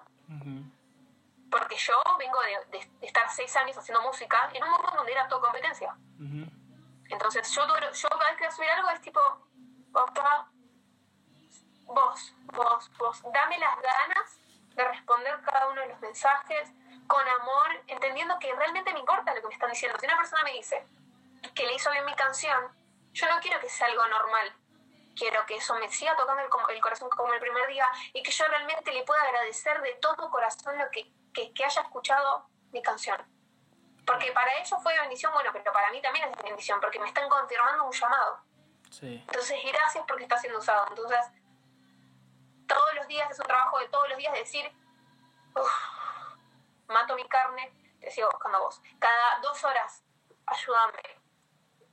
Porque 1.51 1.75
yo 1.77 1.93
vengo 2.17 2.39
de, 2.71 2.89
estar 3.01 3.29
seis 3.29 3.55
años 3.55 3.77
haciendo 3.77 4.01
música 4.01 4.49
en 4.53 4.63
un 4.63 4.71
mundo 4.71 4.91
donde 4.95 5.11
era 5.11 5.27
todo 5.27 5.41
competencia. 5.41 5.95
Entonces, 7.09 7.49
yo, 7.51 7.65
yo 7.67 8.09
cada 8.09 8.31
vez 8.31 8.37
que 8.37 8.43
voy 8.43 8.47
a 8.47 8.51
subir 8.51 8.69
algo 8.69 8.89
es 8.89 9.01
tipo, 9.01 9.19
papá, 9.91 10.49
vos, 11.85 12.33
vos, 12.45 12.91
vos, 12.97 13.21
dame 13.31 13.57
las 13.59 13.75
ganas 13.81 14.39
de 14.75 14.87
responder 14.87 15.39
cada 15.41 15.67
uno 15.67 15.81
de 15.81 15.87
los 15.87 15.99
mensajes 16.01 16.69
con 17.07 17.27
amor, 17.27 17.83
entendiendo 17.87 18.37
que 18.39 18.53
realmente 18.55 18.91
me 18.93 18.99
importa 18.99 19.33
lo 19.33 19.41
que 19.41 19.47
me 19.47 19.53
están 19.53 19.69
diciendo. 19.69 19.97
Si 19.99 20.05
una 20.05 20.17
persona 20.17 20.43
me 20.43 20.53
dice 20.53 20.85
que 21.53 21.65
le 21.65 21.75
hizo 21.75 21.91
bien 21.91 22.05
mi 22.05 22.15
canción, 22.15 22.71
yo 23.13 23.27
no 23.29 23.39
quiero 23.39 23.59
que 23.59 23.69
sea 23.69 23.87
algo 23.87 24.05
normal. 24.07 24.53
Quiero 25.15 25.45
que 25.45 25.55
eso 25.55 25.73
me 25.75 25.89
siga 25.89 26.15
tocando 26.17 26.43
el, 26.43 26.81
corazón 26.81 27.09
como 27.09 27.33
el 27.33 27.39
primer 27.39 27.67
día 27.69 27.87
y 28.13 28.21
que 28.21 28.31
yo 28.31 28.45
realmente 28.47 28.91
le 28.91 29.03
pueda 29.03 29.21
agradecer 29.21 29.81
de 29.81 29.93
todo 30.01 30.29
corazón 30.29 30.77
lo 30.77 30.89
que, 30.91 31.09
que, 31.33 31.63
haya 31.63 31.81
escuchado 31.81 32.49
mi 32.73 32.81
canción. 32.81 33.17
Porque 34.05 34.31
para 34.31 34.53
ellos 34.55 34.79
fue 34.83 34.99
bendición, 34.99 35.33
bueno, 35.33 35.49
pero 35.51 35.71
para 35.73 35.91
mí 35.91 36.01
también 36.01 36.29
es 36.29 36.43
bendición, 36.43 36.79
porque 36.79 36.99
me 36.99 37.07
están 37.07 37.27
confirmando 37.27 37.85
un 37.85 37.91
llamado. 37.91 38.39
Sí. 38.91 39.23
Entonces, 39.27 39.59
gracias 39.65 40.05
porque 40.07 40.23
está 40.23 40.37
siendo 40.37 40.59
usado. 40.59 40.85
Entonces, 40.89 41.19
todos 42.67 42.93
los 42.95 43.07
días 43.07 43.29
es 43.31 43.39
un 43.39 43.45
trabajo 43.45 43.79
de 43.79 43.87
todos 43.89 44.07
los 44.09 44.17
días 44.17 44.33
decir, 44.33 44.71
mato 46.87 47.15
mi 47.15 47.27
carne, 47.27 47.71
te 47.99 48.11
sigo 48.11 48.29
buscando 48.31 48.57
a 48.57 48.61
vos. 48.61 48.81
Cada 48.99 49.39
dos 49.39 49.63
horas, 49.63 50.03
ayúdame. 50.45 51.01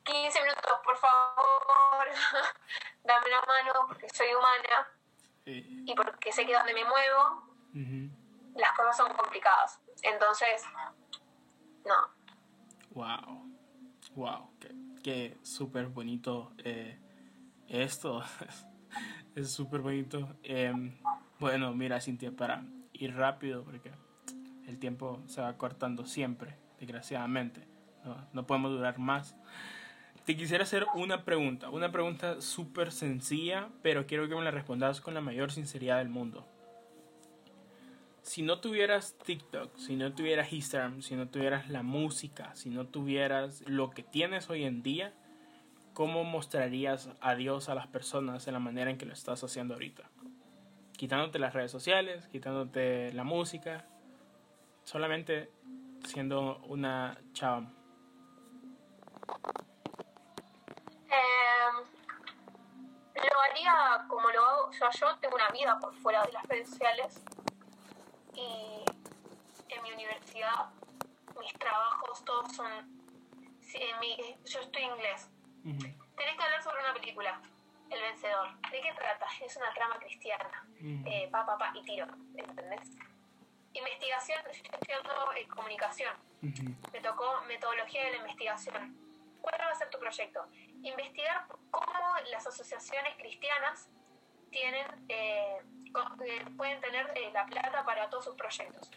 15 0.04 0.42
minutos, 0.42 0.80
por 0.84 0.96
favor, 0.96 2.08
dame 3.04 3.26
una 3.28 3.40
mano 3.42 3.86
porque 3.86 4.08
soy 4.10 4.34
humana 4.34 4.88
y 5.44 5.94
porque 5.94 6.32
sé 6.32 6.44
que 6.44 6.54
donde 6.54 6.74
me 6.74 6.84
muevo 6.84 7.48
las 8.54 8.72
cosas 8.72 8.96
son 8.96 9.12
complicadas. 9.14 9.80
Entonces, 10.02 10.64
no. 11.86 12.22
Wow, 12.94 13.50
wow, 14.14 14.50
qué, 15.02 15.36
súper 15.42 15.86
bonito 15.86 16.52
eh, 16.58 16.98
esto. 17.68 18.22
es 19.34 19.50
súper 19.50 19.80
bonito. 19.80 20.36
Em, 20.42 20.92
bueno, 21.38 21.72
mira, 21.74 22.00
Cintia, 22.00 22.32
para 22.32 22.64
ir 22.92 23.14
rápido, 23.14 23.64
porque 23.64 23.90
el 24.66 24.78
tiempo 24.78 25.22
se 25.26 25.40
va 25.40 25.56
cortando 25.56 26.06
siempre, 26.06 26.56
desgraciadamente. 26.78 27.66
No, 28.04 28.16
no 28.32 28.46
podemos 28.46 28.72
durar 28.72 28.98
más. 28.98 29.34
Te 30.24 30.36
quisiera 30.36 30.62
hacer 30.64 30.86
una 30.94 31.24
pregunta, 31.24 31.70
una 31.70 31.90
pregunta 31.90 32.40
súper 32.40 32.92
sencilla, 32.92 33.70
pero 33.82 34.06
quiero 34.06 34.28
que 34.28 34.36
me 34.36 34.44
la 34.44 34.52
respondas 34.52 35.00
con 35.00 35.14
la 35.14 35.20
mayor 35.20 35.50
sinceridad 35.50 35.98
del 35.98 36.10
mundo. 36.10 36.46
Si 38.22 38.42
no 38.42 38.60
tuvieras 38.60 39.16
TikTok, 39.18 39.76
si 39.76 39.96
no 39.96 40.14
tuvieras 40.14 40.52
Instagram, 40.52 41.02
si 41.02 41.16
no 41.16 41.28
tuvieras 41.28 41.68
la 41.68 41.82
música, 41.82 42.54
si 42.54 42.70
no 42.70 42.86
tuvieras 42.86 43.62
lo 43.66 43.90
que 43.90 44.02
tienes 44.02 44.48
hoy 44.48 44.64
en 44.64 44.82
día, 44.82 45.12
¿cómo 45.92 46.22
mostrarías 46.24 47.10
a 47.20 47.34
Dios 47.34 47.68
a 47.68 47.74
las 47.74 47.88
personas 47.88 48.44
de 48.44 48.52
la 48.52 48.60
manera 48.60 48.90
en 48.90 48.98
que 48.98 49.06
lo 49.06 49.12
estás 49.12 49.42
haciendo 49.42 49.74
ahorita? 49.74 50.04
Quitándote 50.96 51.40
las 51.40 51.52
redes 51.52 51.72
sociales, 51.72 52.28
quitándote 52.28 53.12
la 53.12 53.24
música, 53.24 53.86
solamente 54.84 55.50
siendo 56.04 56.58
una 56.68 57.18
chava 57.32 57.72
lo 63.30 63.40
haría 63.40 64.04
como 64.08 64.30
lo 64.30 64.44
hago, 64.44 64.68
o 64.68 64.72
sea, 64.72 64.90
yo 64.90 65.16
tengo 65.20 65.36
una 65.36 65.48
vida 65.50 65.78
por 65.80 65.94
fuera 65.94 66.22
de 66.22 66.32
las 66.32 66.46
redes 66.46 66.70
sociales 66.70 67.22
y 68.34 68.84
en 69.68 69.82
mi 69.82 69.92
universidad 69.92 70.70
mis 71.40 71.52
trabajos 71.54 72.24
todos 72.24 72.54
son, 72.54 72.70
en 72.72 74.00
mi, 74.00 74.16
yo 74.44 74.60
estoy 74.60 74.82
inglés. 74.82 75.28
Tenés 75.62 76.36
que 76.36 76.42
hablar 76.42 76.62
sobre 76.62 76.80
una 76.82 76.94
película, 76.94 77.40
El 77.90 78.00
Vencedor. 78.00 78.60
¿De 78.70 78.80
qué 78.80 78.92
trata? 78.94 79.26
Es 79.44 79.56
una 79.56 79.72
trama 79.74 79.98
cristiana, 79.98 80.66
eh, 81.06 81.28
pa, 81.30 81.46
pa, 81.46 81.58
pa, 81.58 81.72
y 81.74 81.82
tiro, 81.82 82.06
¿entendés? 82.36 82.90
Investigación, 83.72 84.40
yo 84.44 84.50
estoy 84.50 84.70
estudiando 84.72 85.32
eh, 85.32 85.48
comunicación. 85.48 86.14
Me 86.92 87.00
tocó 87.00 87.40
metodología 87.48 88.04
de 88.04 88.10
la 88.12 88.16
investigación. 88.18 88.96
¿Cuál 89.40 89.60
va 89.60 89.70
a 89.70 89.74
ser 89.74 89.90
tu 89.90 89.98
proyecto? 89.98 90.46
investigar 90.82 91.46
cómo 91.70 92.16
las 92.30 92.46
asociaciones 92.46 93.14
cristianas 93.16 93.88
tienen, 94.50 94.86
eh, 95.08 95.62
eh, 96.24 96.44
pueden 96.56 96.80
tener 96.80 97.10
eh, 97.16 97.30
la 97.32 97.46
plata 97.46 97.84
para 97.84 98.08
todos 98.10 98.24
sus 98.24 98.36
proyectos. 98.36 98.90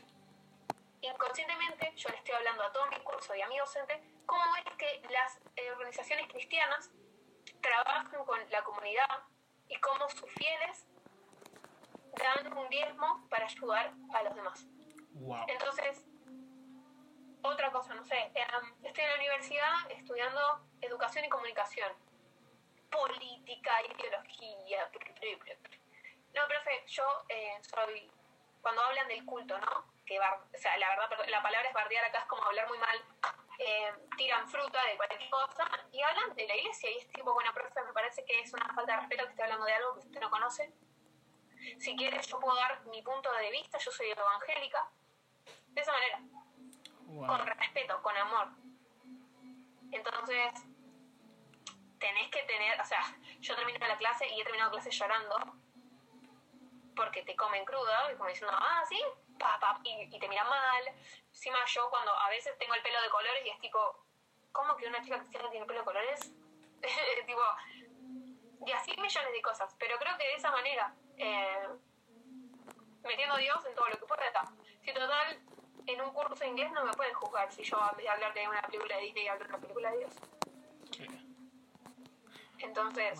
Inconscientemente, 1.01 1.93
yo 1.95 2.09
le 2.09 2.17
estoy 2.17 2.35
hablando 2.35 2.63
a 2.63 2.71
todo 2.71 2.87
mi 2.87 2.97
curso 3.01 3.35
y 3.35 3.41
a 3.41 3.47
mi 3.47 3.57
docente, 3.57 4.01
cómo 4.25 4.55
es 4.55 4.75
que 4.77 5.01
las 5.09 5.39
organizaciones 5.73 6.27
cristianas 6.27 6.89
trabajan 7.61 8.25
con 8.25 8.39
la 8.49 8.63
comunidad 8.63 9.23
y 9.67 9.75
cómo 9.79 10.09
sus 10.09 10.31
fieles 10.33 10.87
dan 12.15 12.57
un 12.57 12.69
diezmo 12.69 13.27
para 13.29 13.45
ayudar 13.45 13.93
a 14.13 14.23
los 14.23 14.35
demás. 14.35 14.65
Entonces, 15.47 16.05
otra 17.41 17.71
cosa, 17.71 17.93
no 17.93 18.03
sé, 18.03 18.31
em, 18.33 18.83
estoy 18.83 19.03
en 19.03 19.09
la 19.09 19.15
universidad 19.15 19.91
estudiando 19.91 20.39
educación 20.81 21.25
y 21.25 21.29
comunicación, 21.29 21.91
política, 22.89 23.71
ideología. 23.83 24.89
No, 26.35 26.47
profe, 26.47 26.83
yo 26.87 27.03
eh, 27.29 27.57
soy, 27.61 28.11
cuando 28.61 28.81
hablan 28.81 29.07
del 29.07 29.25
culto, 29.25 29.57
¿no? 29.57 29.85
Que 30.05 30.19
o 30.19 30.23
sea, 30.53 30.77
la 30.77 30.89
verdad, 30.89 31.09
la 31.29 31.41
palabra 31.41 31.67
es 31.67 31.73
bardear 31.73 32.05
acá 32.05 32.19
es 32.19 32.25
como 32.25 32.43
hablar 32.43 32.67
muy 32.67 32.77
mal, 32.77 33.01
eh, 33.57 33.93
tiran 34.17 34.47
fruta 34.49 34.83
de 34.83 34.97
cualquier 34.97 35.29
cosa 35.29 35.65
y 35.93 36.01
hablan 36.01 36.35
de 36.35 36.45
la 36.45 36.55
iglesia 36.55 36.91
y 36.91 36.97
es 36.97 37.07
tipo, 37.07 37.33
bueno, 37.33 37.53
profe, 37.53 37.81
me 37.83 37.93
parece 37.93 38.25
que 38.25 38.41
es 38.41 38.53
una 38.53 38.67
falta 38.73 38.93
de 38.93 38.99
respeto 38.99 39.23
que 39.23 39.29
esté 39.29 39.43
hablando 39.43 39.65
de 39.65 39.73
algo 39.73 39.93
que 39.93 39.99
usted 39.99 40.19
no 40.19 40.29
conoce. 40.29 40.73
Si 41.79 41.95
quiere, 41.95 42.21
yo 42.21 42.39
puedo 42.39 42.55
dar 42.55 42.85
mi 42.87 43.01
punto 43.01 43.31
de 43.31 43.49
vista, 43.51 43.77
yo 43.77 43.91
soy 43.91 44.09
evangélica, 44.09 44.89
de 45.69 45.81
esa 45.81 45.91
manera 45.93 46.19
con 47.07 47.47
respeto, 47.47 48.01
con 48.01 48.17
amor. 48.17 48.49
Entonces, 49.91 50.53
tenés 51.97 52.29
que 52.29 52.43
tener, 52.43 52.79
o 52.79 52.85
sea, 52.85 53.01
yo 53.39 53.55
termino 53.55 53.79
la 53.87 53.97
clase 53.97 54.27
y 54.27 54.41
he 54.41 54.43
terminado 54.43 54.71
clase 54.71 54.91
llorando 54.91 55.64
porque 56.95 57.23
te 57.23 57.35
comen 57.35 57.65
crudo 57.65 57.91
y 58.11 58.15
como 58.15 58.29
diciendo, 58.29 58.55
ah, 58.57 58.83
sí, 58.87 58.99
pa, 59.39 59.59
y, 59.83 60.19
te 60.19 60.27
miran 60.27 60.47
mal. 60.49 60.83
Encima 61.29 61.57
yo 61.65 61.89
cuando 61.89 62.11
a 62.11 62.29
veces 62.29 62.57
tengo 62.57 62.73
el 62.73 62.81
pelo 62.81 63.01
de 63.01 63.09
colores 63.09 63.45
y 63.45 63.49
es 63.49 63.59
tipo, 63.59 63.79
¿cómo 64.51 64.75
que 64.75 64.87
una 64.87 65.01
chica 65.01 65.17
cristiana 65.19 65.49
tiene 65.49 65.65
pelo 65.65 65.79
de 65.79 65.85
colores? 65.85 66.31
tipo, 67.25 67.41
y 68.65 68.71
así 68.71 68.91
millones 68.97 69.31
de 69.31 69.41
cosas, 69.41 69.75
pero 69.79 69.97
creo 69.97 70.17
que 70.17 70.23
de 70.23 70.33
esa 70.35 70.51
manera, 70.51 70.93
eh, 71.17 71.67
metiendo 73.03 73.35
a 73.35 73.39
Dios 73.39 73.65
en 73.65 73.75
todo 73.75 73.89
lo 73.89 73.97
que 73.97 74.05
pueda, 74.05 74.45
si 74.81 74.93
total 74.93 75.39
en 75.87 76.01
un 76.01 76.11
curso 76.11 76.35
de 76.35 76.47
inglés 76.47 76.71
no 76.71 76.83
me 76.83 76.93
pueden 76.93 77.13
juzgar 77.13 77.51
si 77.51 77.63
yo 77.63 77.77
en 77.77 77.97
vez 77.97 78.05
de 78.05 78.09
hablar 78.09 78.33
de 78.33 78.47
una 78.47 78.61
película 78.61 78.95
de 78.95 79.01
Disney 79.03 79.27
hablo 79.27 79.45
de 79.45 79.49
una 79.49 79.59
película 79.59 79.91
de 79.91 79.97
Dios. 79.99 80.13
Entonces, 82.59 83.19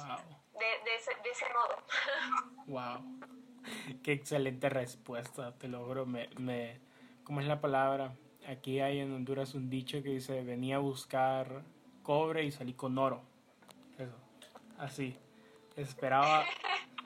de, 0.54 0.96
ese, 0.96 1.14
de, 1.22 1.30
ese, 1.30 1.46
modo. 1.54 1.78
wow. 2.68 3.35
Qué 4.04 4.14
excelente 4.14 4.70
respuesta, 4.70 5.54
te 5.58 5.68
logro. 5.68 6.06
Me, 6.06 6.30
me, 6.38 6.80
¿Cómo 7.24 7.42
es 7.42 7.48
la 7.48 7.62
palabra? 7.62 8.16
Aquí 8.48 8.80
hay 8.80 9.00
en 9.00 9.12
Honduras 9.14 9.56
un 9.56 9.70
dicho 9.70 10.02
que 10.04 10.10
dice, 10.10 10.44
venía 10.44 10.76
a 10.78 10.80
buscar 10.80 11.64
cobre 12.04 12.44
y 12.44 12.52
salí 12.52 12.74
con 12.74 12.98
oro. 12.98 13.22
Eso, 13.98 14.16
así. 14.78 15.16
Esperaba 15.76 16.46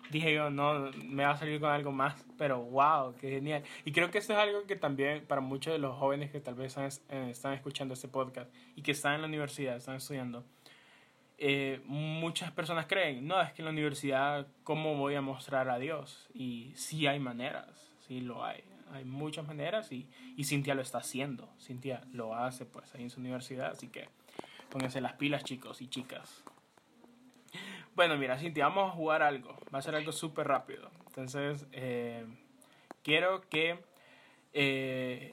dije 0.10 0.34
yo, 0.34 0.50
no, 0.50 0.92
me 1.06 1.24
va 1.24 1.32
a 1.32 1.38
salir 1.38 1.60
con 1.60 1.70
algo 1.70 1.92
más, 1.92 2.26
pero 2.38 2.62
wow, 2.62 3.16
qué 3.16 3.30
genial. 3.30 3.64
Y 3.86 3.92
creo 3.92 4.12
que 4.12 4.18
esto 4.18 4.34
es 4.34 4.40
algo 4.40 4.64
que 4.66 4.76
también 4.76 5.26
para 5.26 5.42
muchos 5.42 5.74
de 5.74 5.80
los 5.80 5.96
jóvenes 5.98 6.32
que 6.32 6.40
tal 6.40 6.56
vez 6.56 6.78
están, 6.78 7.30
están 7.30 7.54
escuchando 7.54 7.94
este 7.94 8.08
podcast 8.08 8.52
y 8.76 8.82
que 8.82 8.92
están 8.92 9.16
en 9.16 9.22
la 9.22 9.28
universidad, 9.28 9.76
están 9.76 9.96
estudiando, 9.96 10.44
eh, 11.40 11.82
muchas 11.86 12.52
personas 12.52 12.86
creen, 12.86 13.28
no, 13.28 13.42
es 13.42 13.52
que 13.54 13.62
en 13.62 13.66
la 13.66 13.72
universidad, 13.72 14.48
¿cómo 14.64 14.96
voy 14.96 15.16
a 15.16 15.22
mostrar 15.22 15.70
a 15.70 15.80
Dios? 15.80 16.30
Y 16.34 16.72
sí 16.76 17.08
hay 17.08 17.20
maneras, 17.20 17.68
sí 18.08 18.22
lo 18.22 18.46
hay, 18.46 18.64
hay 18.94 19.06
muchas 19.06 19.48
maneras 19.48 19.92
y, 19.92 20.08
y 20.38 20.44
Cintia 20.44 20.76
lo 20.76 20.82
está 20.82 21.00
haciendo, 21.00 21.50
Cintia 21.60 22.02
lo 22.14 22.36
hace 22.36 22.66
pues 22.66 22.94
ahí 22.94 23.04
en 23.04 23.10
su 23.10 23.20
universidad, 23.20 23.72
así 23.72 23.88
que 23.88 24.08
Pónganse 24.70 25.02
las 25.02 25.14
pilas, 25.14 25.44
chicos 25.44 25.82
y 25.82 25.88
chicas. 25.88 26.44
Bueno, 27.96 28.16
mira, 28.18 28.38
Cintia, 28.38 28.68
vamos 28.68 28.92
a 28.92 28.96
jugar 28.96 29.24
algo. 29.24 29.58
Va 29.74 29.80
a 29.80 29.82
ser 29.82 29.96
algo 29.96 30.12
súper 30.12 30.48
rápido. 30.48 30.90
Entonces, 31.08 31.66
eh, 31.72 32.26
quiero 33.04 33.42
que... 33.50 33.80
eh, 34.54 35.32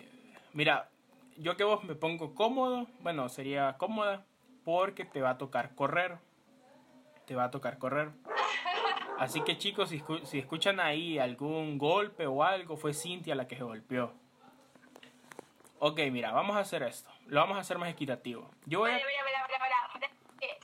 mira, 0.55 0.89
yo 1.37 1.57
que 1.57 1.65
vos 1.65 1.85
me 1.85 1.95
pongo 1.95 2.35
cómodo, 2.35 2.87
bueno, 3.01 3.29
sería 3.29 3.77
cómoda, 3.77 4.25
porque 4.67 5.05
te 5.05 5.21
va 5.23 5.31
a 5.31 5.39
tocar 5.39 5.75
correr. 5.77 6.19
Te 7.25 7.37
va 7.37 7.45
a 7.45 7.51
tocar 7.53 7.79
correr. 7.79 8.11
Así 9.19 9.41
que 9.43 9.57
chicos, 9.57 9.91
si, 9.91 10.01
escu- 10.01 10.25
si 10.25 10.41
escuchan 10.41 10.81
ahí 10.81 11.19
algún 11.21 11.79
golpe 11.79 12.27
o 12.27 12.43
algo, 12.43 12.77
fue 12.77 12.93
Cintia 12.93 13.37
la 13.37 13.47
que 13.47 13.57
se 13.57 13.63
golpeó. 13.63 14.13
Ok, 15.79 16.01
mira, 16.11 16.33
vamos 16.33 16.57
a 16.57 16.61
hacer 16.61 16.83
esto. 16.83 17.11
Lo 17.27 17.41
vamos 17.41 17.57
a 17.57 17.61
hacer 17.61 17.79
más 17.79 17.89
equitativo. 17.91 18.51
Yo 18.67 18.81
voy 18.81 18.91
a... 18.91 18.95
Mira, 18.95 19.07
mira, 19.07 19.47
mira. 19.49 20.07
Eh, 20.41 20.59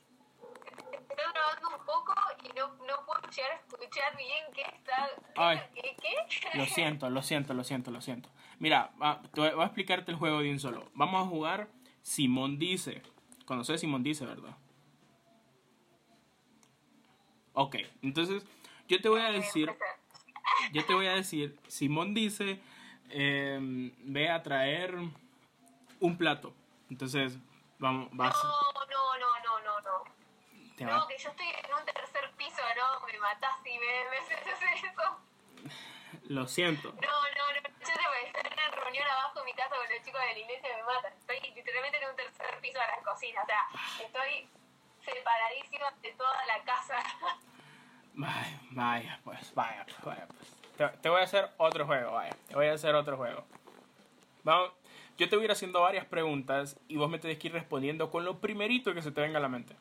Estoy 0.92 1.16
grabando 1.16 1.78
un 1.78 1.86
poco 1.86 2.12
y 2.42 2.48
no, 2.58 2.68
no 2.86 3.06
puedo 3.06 3.20
llegar 3.30 3.52
a 3.52 3.54
escuchar 3.56 4.16
bien 4.16 4.44
qué 4.52 4.62
está. 4.62 5.08
¿Qué? 5.34 5.40
Ay. 5.40 5.60
¿Qué? 5.74 6.58
Lo 6.58 6.66
siento, 6.66 7.08
lo 7.08 7.22
siento, 7.22 7.54
lo 7.54 7.62
siento, 7.62 7.90
lo 7.92 8.00
siento. 8.00 8.28
Mira, 8.58 8.90
va- 9.00 9.22
te 9.32 9.40
voy 9.40 9.50
voy 9.50 9.62
a 9.62 9.66
explicarte 9.66 10.10
el 10.10 10.16
juego 10.18 10.40
de 10.40 10.50
un 10.50 10.58
solo. 10.58 10.90
Vamos 10.94 11.24
a 11.24 11.28
jugar 11.28 11.68
Simón 12.02 12.58
Dice. 12.58 13.02
Conoces 13.44 13.80
Simón 13.80 14.02
Dice, 14.02 14.24
¿verdad? 14.26 14.56
Ok, 17.54 17.76
entonces 18.02 18.44
yo 18.88 19.00
te 19.00 19.08
voy 19.08 19.20
a 19.20 19.30
decir, 19.30 19.74
yo 20.72 20.84
te 20.86 20.94
voy 20.94 21.06
a 21.06 21.12
decir, 21.14 21.58
Simón 21.68 22.14
dice, 22.14 22.60
eh, 23.10 23.58
ve 24.04 24.30
a 24.30 24.42
traer 24.42 24.96
un 26.00 26.16
plato. 26.16 26.54
Entonces, 26.90 27.38
vamos, 27.78 28.08
vas, 28.12 28.34
No, 28.42 28.50
no, 28.50 29.18
no, 29.18 29.40
no, 29.44 29.60
no, 29.64 29.80
no. 29.80 30.04
te 30.76 30.86
va- 30.86 30.96
No, 30.98 31.06
que 31.08 31.18
yo 31.18 31.28
estoy 31.30 31.46
en 31.46 31.74
un 31.78 31.84
tercer 31.84 32.30
piso, 32.36 32.62
no, 32.76 33.06
me 33.06 33.18
matás 33.18 33.54
si 33.62 33.70
me, 33.70 33.78
me 34.10 34.16
haces 34.18 34.84
eso. 34.84 35.18
Lo 36.34 36.46
siento. 36.48 36.92
No, 36.92 37.00
no, 37.00 37.02
no, 37.02 37.54
yo 37.54 37.62
te 37.62 37.92
voy 37.92 38.24
a 38.24 38.26
estar 38.26 38.46
en 38.46 38.52
una 38.52 38.70
reunión 38.70 39.06
abajo 39.06 39.40
en 39.40 39.44
mi 39.46 39.54
casa 39.54 39.74
con 39.76 39.88
los 39.88 40.04
chicos 40.04 40.20
de 40.20 40.32
la 40.32 40.38
iglesia 40.38 40.68
y 40.72 40.76
me 40.76 40.82
matan. 40.82 41.12
Estoy 41.12 41.40
literalmente 41.54 41.98
en 41.98 42.10
un 42.10 42.16
tercer 42.16 42.60
piso 42.60 42.78
de 42.78 42.86
la 42.86 43.02
cocina, 43.12 43.42
o 43.42 43.46
sea, 43.46 44.06
estoy 44.06 44.48
separadísima 45.04 45.90
de 46.00 46.12
toda 46.12 46.46
la 46.46 46.62
casa. 46.64 46.96
Vaya, 48.14 48.60
vaya, 48.70 49.20
pues, 49.24 49.54
vaya, 49.54 49.84
pues, 49.84 50.04
vaya, 50.04 50.26
pues. 50.26 50.56
Te, 50.76 50.88
te 50.98 51.08
voy 51.08 51.20
a 51.20 51.24
hacer 51.24 51.50
otro 51.56 51.86
juego, 51.86 52.12
vaya. 52.12 52.36
Te 52.48 52.54
voy 52.54 52.66
a 52.66 52.74
hacer 52.74 52.94
otro 52.94 53.16
juego. 53.16 53.44
Vamos, 54.44 54.72
yo 55.16 55.28
te 55.28 55.36
voy 55.36 55.44
a 55.44 55.46
ir 55.46 55.52
haciendo 55.52 55.80
varias 55.80 56.04
preguntas 56.06 56.78
y 56.88 56.96
vos 56.96 57.08
me 57.08 57.18
tenés 57.18 57.38
que 57.38 57.48
ir 57.48 57.52
respondiendo 57.52 58.10
con 58.10 58.24
lo 58.24 58.38
primerito 58.38 58.92
que 58.94 59.02
se 59.02 59.12
te 59.12 59.20
venga 59.20 59.38
a 59.38 59.42
la 59.42 59.48
mente. 59.48 59.76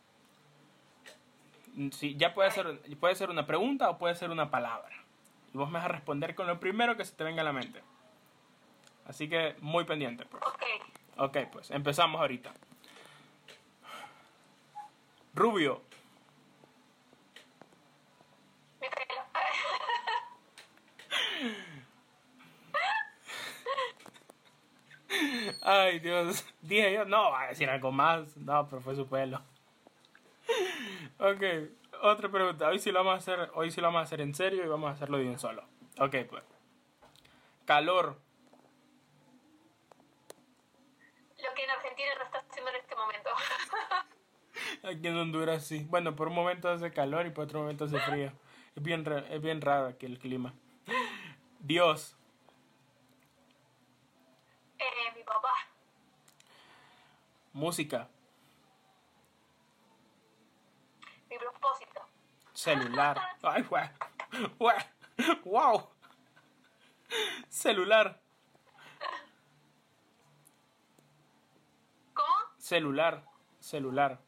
Mm, 1.76 1.90
Sí, 1.92 2.16
ya 2.18 2.34
puede 2.34 2.52
ser, 2.52 2.80
puede 3.00 3.16
ser 3.16 3.30
una 3.30 3.46
pregunta 3.46 3.90
o 3.90 3.98
puede 3.98 4.16
ser 4.16 4.30
una 4.30 4.50
palabra. 4.50 5.01
Y 5.54 5.58
vos 5.58 5.70
me 5.70 5.80
vas 5.80 5.86
a 5.86 5.90
responder 5.90 6.36
con 6.36 6.48
lo 6.48 6.60
primero 6.60 6.96
que 6.96 7.06
se 7.06 7.16
te 7.16 7.24
venga 7.24 7.42
a 7.42 7.46
la 7.46 7.54
mente. 7.54 7.82
Así 9.06 9.28
que 9.28 9.56
muy 9.60 9.84
pendiente. 9.84 10.26
Pues. 10.26 10.42
Ok, 10.44 10.64
Ok, 11.18 11.38
pues 11.52 11.70
empezamos 11.72 12.22
ahorita. 12.22 12.54
Rubio, 15.34 15.82
mi 18.82 18.88
pelo. 18.88 19.22
Ay, 25.62 26.00
Dios. 26.00 26.46
Dije 26.62 26.94
yo, 26.94 27.06
no, 27.06 27.32
va 27.32 27.44
a 27.44 27.48
decir 27.50 27.70
algo 27.70 27.92
más. 27.92 28.36
No, 28.38 28.68
pero 28.70 28.82
fue 28.82 28.96
su 28.96 29.08
pelo. 29.08 29.42
Ok, 31.20 31.44
otra 32.02 32.30
pregunta. 32.30 32.68
Hoy 32.68 32.80
sí 32.80 32.92
lo 32.92 33.00
vamos 33.00 33.14
a 33.16 33.18
hacer, 33.18 33.52
hoy 33.54 33.72
sí 33.72 33.82
lo 33.82 33.88
vamos 33.88 34.00
a 34.02 34.04
hacer 34.04 34.22
en 34.22 34.34
serio 34.36 34.64
y 34.64 34.68
vamos 34.68 34.90
a 34.90 34.94
hacerlo 34.94 35.18
de 35.18 35.28
un 35.30 35.40
solo. 35.40 35.64
Ok, 36.00 36.16
pues. 36.30 36.44
Calor, 37.66 38.18
Lo 41.38 41.54
que 41.56 41.64
en 41.64 41.70
Argentina 41.72 42.10
no 42.18 42.24
está 42.26 42.40
haciendo 42.40 42.70
en 42.72 42.78
este 42.78 42.96
momento. 42.96 43.30
aquí 44.88 45.08
en 45.08 45.18
Honduras 45.18 45.66
sí. 45.66 45.86
Bueno, 45.90 46.16
por 46.16 46.28
un 46.28 46.36
momento 46.36 46.70
hace 46.70 46.92
calor 46.92 47.26
y 47.26 47.32
por 47.32 47.46
otro 47.46 47.62
momento 47.62 47.86
hace 47.86 48.00
frío. 48.00 48.32
Es 48.76 48.84
bien, 48.84 49.06
es 49.30 49.42
bien 49.42 49.62
raro 49.62 49.88
aquí 49.88 50.06
el 50.06 50.20
clima. 50.20 50.54
Dios, 51.60 52.16
Eh, 54.80 55.14
mi 55.16 55.24
papá. 55.24 55.54
música, 57.54 58.08
Mi 61.30 61.38
propósito. 61.38 62.02
Celular. 62.62 63.18
Ay. 63.42 63.64
Guau. 63.64 64.78
Wow. 65.46 65.90
Celular, 67.50 68.22
¿Cómo? 72.14 72.36
celular, 72.58 73.26
celular. 73.60 74.20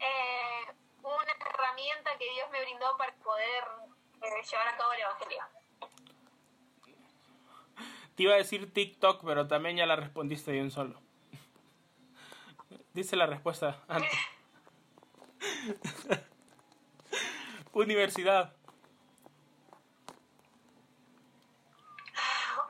Eh, 0.00 0.72
una 1.02 1.32
herramienta 1.32 2.10
que 2.18 2.32
Dios 2.32 2.50
me 2.50 2.60
brindó 2.62 2.96
para 2.98 3.14
poder 3.16 3.64
eh, 4.22 4.42
llevar 4.50 4.68
a 4.68 4.76
cabo 4.76 4.92
el 4.92 5.00
Evangelio. 5.00 5.44
Te 8.16 8.22
iba 8.22 8.34
a 8.34 8.38
decir 8.38 8.72
TikTok, 8.72 9.24
pero 9.24 9.46
también 9.46 9.76
ya 9.76 9.86
la 9.86 9.96
respondiste 9.96 10.50
de 10.50 10.62
un 10.62 10.70
solo. 10.70 11.00
Dice 12.94 13.14
la 13.14 13.26
respuesta 13.26 13.84
antes. 13.86 14.18
Universidad, 17.76 18.54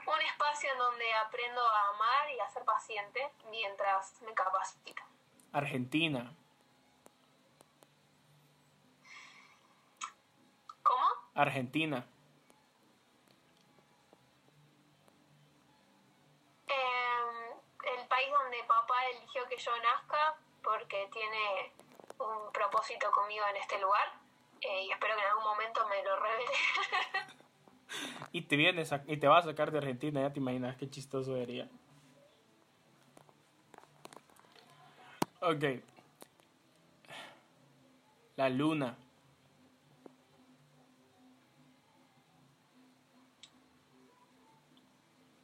Un 0.05 0.21
espacio 0.21 0.73
en 0.73 0.79
donde 0.79 1.14
aprendo 1.14 1.61
a 1.61 1.88
amar 1.90 2.29
y 2.37 2.40
a 2.40 2.49
ser 2.51 2.64
paciente 2.64 3.31
mientras 3.49 4.21
me 4.23 4.35
capacito. 4.35 5.01
Argentina, 5.53 6.35
¿Cómo? 10.83 11.07
Argentina, 11.37 12.05
Eh, 16.66 17.55
el 17.97 18.09
país 18.09 18.33
donde 18.33 18.64
papá 18.64 19.07
eligió 19.07 19.47
que 19.47 19.57
yo 19.57 19.71
nazca 19.83 20.37
porque 20.64 21.09
tiene 21.12 21.73
un 22.19 22.53
propósito 22.53 23.09
conmigo 23.12 23.47
en 23.51 23.57
este 23.59 23.79
lugar 23.79 24.26
eh, 24.69 24.85
y 24.85 24.91
espero 24.93 25.15
que 25.17 25.23
en 25.23 25.29
algún 25.29 25.45
momento 25.45 25.87
me 25.89 26.03
lo 26.03 26.17
revele. 26.17 26.53
y 28.33 28.43
te 28.43 28.57
vienes 28.57 28.93
a- 28.93 29.03
y 29.07 29.17
te 29.19 29.29
vas 29.29 29.45
a 29.47 29.51
sacar 29.51 29.71
de 29.71 29.79
Argentina, 29.79 30.21
ya 30.21 30.33
te 30.33 30.41
imaginas 30.41 30.77
qué 30.77 30.89
chistoso 30.91 31.35
sería. 31.35 31.69
Ok. 35.41 35.65
La 38.37 38.49
luna. 38.49 38.97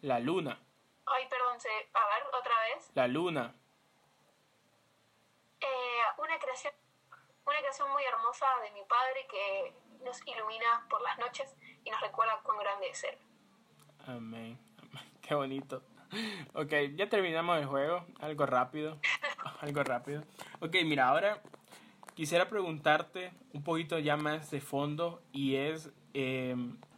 La 0.03 0.19
luna, 0.19 0.59
Ay, 1.07 1.29
perdón, 1.29 1.61
se... 1.61 1.69
a 1.69 2.07
ver, 2.07 2.23
otra 2.37 2.53
vez. 2.75 2.91
la 2.95 3.07
luna. 3.07 3.55
Eh, 5.61 6.01
una 6.19 6.39
creación 6.41 6.73
una 7.53 7.61
creación 7.61 7.91
muy 7.91 8.03
hermosa 8.05 8.47
de 8.65 8.71
mi 8.73 8.81
padre 8.89 9.27
que 9.31 10.05
nos 10.05 10.19
ilumina 10.27 10.87
por 10.89 11.03
las 11.03 11.19
noches 11.19 11.55
y 11.85 11.91
nos 11.91 12.01
recuerda 12.01 12.41
cuán 12.43 12.59
grande 12.59 12.89
es 12.89 13.05
él. 13.05 13.19
Amén. 14.07 14.59
Qué 15.21 15.35
bonito. 15.35 15.83
Ok, 16.55 16.73
ya 16.97 17.09
terminamos 17.09 17.59
el 17.59 17.67
juego. 17.67 18.07
Algo 18.21 18.47
rápido. 18.47 18.99
Algo 19.61 19.83
rápido. 19.83 20.23
Ok, 20.61 20.77
mira, 20.85 21.09
ahora 21.09 21.43
quisiera 22.15 22.49
preguntarte 22.49 23.33
un 23.53 23.63
poquito 23.63 23.99
ya 23.99 24.17
más 24.17 24.51
de 24.51 24.61
fondo 24.61 25.23
y 25.33 25.57
es, 25.57 25.91
eh, 26.15 26.57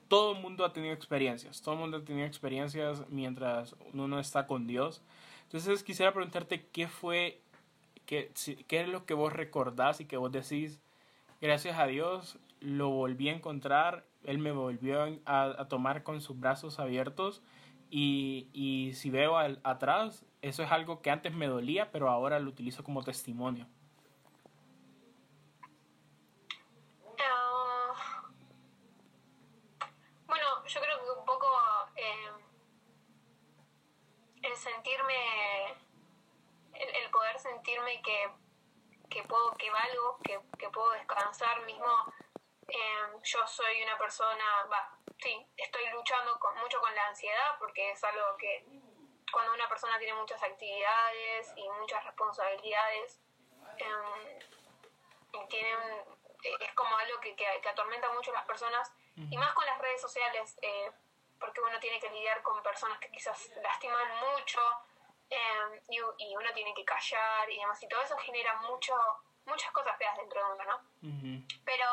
todo 0.09 0.33
el 0.33 0.41
mundo 0.41 0.65
ha 0.65 0.73
tenido 0.73 0.95
experiencias, 0.95 1.63
todo 1.63 1.75
el 1.75 1.81
mundo 1.81 1.99
ha 1.99 2.05
tenido 2.05 2.27
experiencias 2.27 3.09
mientras 3.09 3.75
uno 3.93 4.19
está 4.21 4.47
con 4.47 4.67
Dios. 4.67 5.03
Entonces 5.45 5.83
quisiera 5.85 6.13
preguntarte 6.13 6.67
qué 6.69 6.89
fue, 6.89 7.41
qué, 8.07 8.31
si- 8.35 8.57
qué 8.65 8.81
es 8.83 8.89
lo 8.89 9.07
que 9.07 9.15
vos 9.15 9.33
recordás 9.33 10.01
y 10.01 10.07
que 10.07 10.17
vos 10.17 10.33
decís, 10.33 10.81
gracias 11.41 11.79
a 11.79 11.87
Dios 11.87 12.39
lo 12.61 12.89
volví 12.91 13.29
a 13.29 13.33
encontrar, 13.35 14.05
Él 14.25 14.39
me 14.39 14.53
volvió 14.53 15.03
a, 15.27 15.43
a 15.45 15.69
tomar 15.69 16.03
con 16.03 16.21
sus 16.21 16.39
brazos 16.41 16.79
abiertos 16.79 17.43
y, 17.91 18.49
y 18.53 18.95
si 18.95 19.11
veo 19.11 19.37
al- 19.37 19.61
atrás, 19.65 20.25
eso 20.43 20.63
es 20.63 20.71
algo 20.73 21.03
que 21.03 21.11
antes 21.11 21.33
me 21.35 21.47
dolía, 21.47 21.91
pero 21.93 22.09
ahora 22.09 22.39
lo 22.41 22.49
utilizo 22.51 22.83
como 22.85 23.03
testimonio. 23.03 23.67
Ah, 27.19 28.23
bueno, 30.27 30.45
yo 30.67 30.81
creo 30.81 30.99
que 31.05 31.21
un 31.21 31.25
poco 31.27 31.47
eh, 31.97 32.31
el 34.43 34.57
sentirme, 34.57 35.15
el, 36.75 36.89
el 37.05 37.11
poder 37.11 37.39
sentirme 37.39 38.01
que, 38.03 38.29
que 39.15 39.23
puedo, 39.23 39.53
que 39.57 39.71
valgo, 39.71 40.19
que, 40.25 40.41
que 40.59 40.69
puedo 40.71 40.91
descansar 40.91 41.65
mismo. 41.65 42.13
Em, 42.67 43.23
yo 43.23 43.47
soy 43.47 43.83
una 43.83 43.97
persona, 43.97 44.65
va, 44.73 44.99
sí, 45.19 45.47
estoy 45.57 45.89
luchando 45.91 46.37
con, 46.41 46.57
mucho 46.59 46.81
con 46.81 46.93
la 46.95 47.07
ansiedad 47.07 47.57
porque 47.59 47.93
es 47.93 48.03
algo 48.03 48.37
que 48.37 48.65
cuando 49.31 49.53
una 49.53 49.69
persona 49.69 49.99
tiene 49.99 50.15
muchas 50.15 50.43
actividades 50.43 51.53
y 51.57 51.69
muchas 51.81 52.05
responsabilidades, 52.05 53.21
eh, 53.79 54.39
tienen, 55.49 55.79
es 56.61 56.73
como 56.75 56.97
algo 56.97 57.21
que, 57.21 57.37
que, 57.37 57.69
atormenta 57.69 58.13
mucho 58.13 58.31
a 58.33 58.35
las 58.35 58.47
personas 58.47 58.93
y 59.17 59.37
más 59.37 59.53
con 59.55 59.65
las 59.67 59.79
redes 59.79 60.01
sociales, 60.01 60.57
eh, 60.63 60.91
porque 61.39 61.61
uno 61.61 61.79
tiene 61.79 62.01
que 62.01 62.11
lidiar 62.11 62.43
con 62.43 62.63
personas 62.63 62.99
que 62.99 63.11
quizás 63.11 63.51
lastiman 63.63 64.09
mucho 64.21 64.61
em, 65.35 65.81
y, 65.89 65.99
y, 66.25 66.37
uno 66.37 66.53
tiene 66.55 66.75
que 66.75 66.85
callar 66.85 67.51
y 67.51 67.59
demás, 67.59 67.83
y 67.83 67.89
todo 67.89 68.03
eso 68.03 68.17
genera 68.19 68.55
mucho, 68.63 68.95
muchas 69.47 69.71
cosas 69.73 69.97
feas 69.99 70.17
dentro 70.17 70.47
de 70.47 70.53
uno, 70.55 70.65
¿no? 70.65 70.81
Pero 71.65 71.87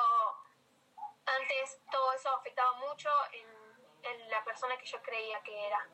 antes 1.25 1.79
todo 1.91 2.13
eso 2.13 2.29
afectaba 2.35 2.73
mucho 2.73 3.09
en, 3.31 3.61
la 4.29 4.43
persona 4.43 4.77
que 4.77 4.85
yo 4.85 5.01
creía 5.01 5.41
que 5.43 5.67
era. 5.67 5.87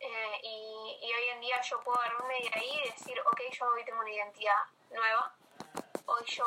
Eh, 0.00 0.40
y, 0.42 0.98
y, 1.02 1.12
hoy 1.12 1.28
en 1.34 1.40
día 1.40 1.60
yo 1.60 1.80
puedo 1.80 1.98
agarrarme 2.00 2.40
de 2.40 2.50
ahí 2.54 2.80
y 2.84 2.90
decir, 2.90 3.20
ok, 3.20 3.40
yo 3.50 3.66
hoy 3.66 3.84
tengo 3.84 4.00
una 4.00 4.10
identidad 4.10 4.62
nueva, 4.90 5.34
hoy 6.06 6.24
yo 6.26 6.46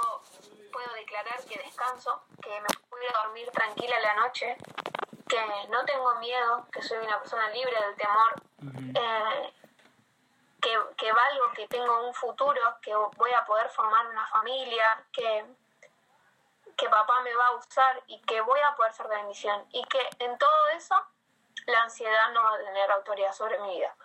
puedo 0.72 0.94
declarar 0.94 1.44
que 1.46 1.60
descanso, 1.60 2.24
que 2.42 2.62
me 2.62 2.68
puedo 2.90 3.12
dormir 3.24 3.52
tranquila 3.52 4.00
la 4.00 4.14
noche, 4.16 4.56
que 5.28 5.68
no 5.70 5.86
tengo 5.86 6.16
miedo, 6.16 6.68
que 6.72 6.82
soy 6.82 6.98
una 6.98 7.20
persona 7.20 7.50
libre 7.50 7.74
del 7.80 7.96
temor, 7.96 8.42
eh, 8.96 9.54
que, 11.02 11.12
valgo, 11.12 11.52
que 11.56 11.68
tengo 11.68 12.08
un 12.08 12.14
futuro, 12.14 12.62
que 12.80 12.94
voy 12.94 13.34
a 13.34 13.44
poder 13.44 13.68
formar 13.70 14.06
una 14.06 14.28
familia, 14.28 15.04
que, 15.12 15.46
que 16.78 16.90
papá 16.90 17.22
me 17.22 17.34
va 17.34 17.48
a 17.48 17.56
usar 17.56 18.04
y 18.06 18.22
que 18.22 18.40
voy 18.42 18.60
a 18.60 18.76
poder 18.76 18.94
ser 18.94 19.08
de 19.08 19.16
bendición. 19.16 19.66
Y 19.72 19.84
que 19.86 20.08
en 20.20 20.38
todo 20.38 20.70
eso 20.76 20.96
la 21.66 21.82
ansiedad 21.82 22.30
no 22.34 22.44
va 22.44 22.54
a 22.54 22.58
tener 22.60 22.92
autoridad 22.92 23.34
sobre 23.34 23.58
mi 23.62 23.78
vida. 23.78 23.96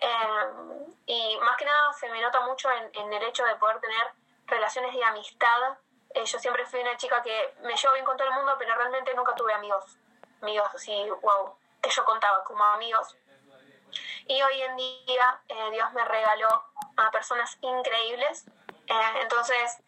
Eh, 0.00 0.96
y 1.06 1.38
más 1.40 1.56
que 1.56 1.66
nada 1.66 1.92
se 1.92 2.08
me 2.08 2.20
nota 2.20 2.40
mucho 2.40 2.68
en, 2.72 2.90
en 2.94 3.12
el 3.12 3.22
hecho 3.22 3.44
de 3.44 3.54
poder 3.54 3.78
tener 3.78 4.12
relaciones 4.46 4.92
de 4.92 5.04
amistad. 5.04 5.78
Eh, 6.14 6.24
yo 6.24 6.38
siempre 6.40 6.66
fui 6.66 6.80
una 6.80 6.96
chica 6.96 7.22
que 7.22 7.54
me 7.60 7.76
llevo 7.76 7.94
bien 7.94 8.04
con 8.04 8.16
todo 8.16 8.26
el 8.26 8.34
mundo, 8.34 8.56
pero 8.58 8.74
realmente 8.74 9.14
nunca 9.14 9.36
tuve 9.36 9.54
amigos, 9.54 9.98
amigos 10.42 10.68
así, 10.74 11.08
wow, 11.22 11.56
que 11.80 11.90
yo 11.90 12.04
contaba 12.04 12.42
como 12.42 12.64
amigos. 12.64 13.16
Y 14.26 14.40
hoy 14.42 14.62
en 14.62 14.76
día 14.76 15.40
eh, 15.48 15.70
Dios 15.72 15.92
me 15.92 16.04
regaló 16.04 16.64
a 16.96 17.10
personas 17.10 17.56
increíbles. 17.60 18.46
Eh, 18.86 19.20
entonces, 19.22 19.78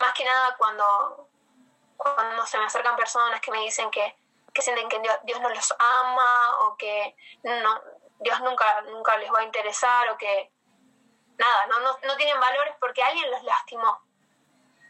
más 0.00 0.12
que 0.14 0.24
nada 0.24 0.56
cuando, 0.56 1.28
cuando 1.96 2.46
se 2.46 2.58
me 2.58 2.64
acercan 2.64 2.96
personas 2.96 3.40
que 3.40 3.50
me 3.50 3.60
dicen 3.60 3.90
que, 3.90 4.16
que 4.52 4.62
sienten 4.62 4.88
que 4.88 4.98
Dios, 5.00 5.16
Dios, 5.24 5.40
no 5.40 5.48
los 5.48 5.74
ama 5.78 6.58
o 6.62 6.76
que 6.76 7.16
no, 7.42 7.80
Dios 8.20 8.40
nunca, 8.40 8.82
nunca 8.82 9.16
les 9.16 9.32
va 9.32 9.40
a 9.40 9.44
interesar 9.44 10.08
o 10.10 10.18
que 10.18 10.50
nada, 11.38 11.66
no, 11.66 11.80
no, 11.80 11.98
no 12.04 12.16
tienen 12.16 12.38
valores 12.40 12.74
porque 12.80 13.02
alguien 13.02 13.30
los 13.30 13.42
lastimó. 13.42 14.00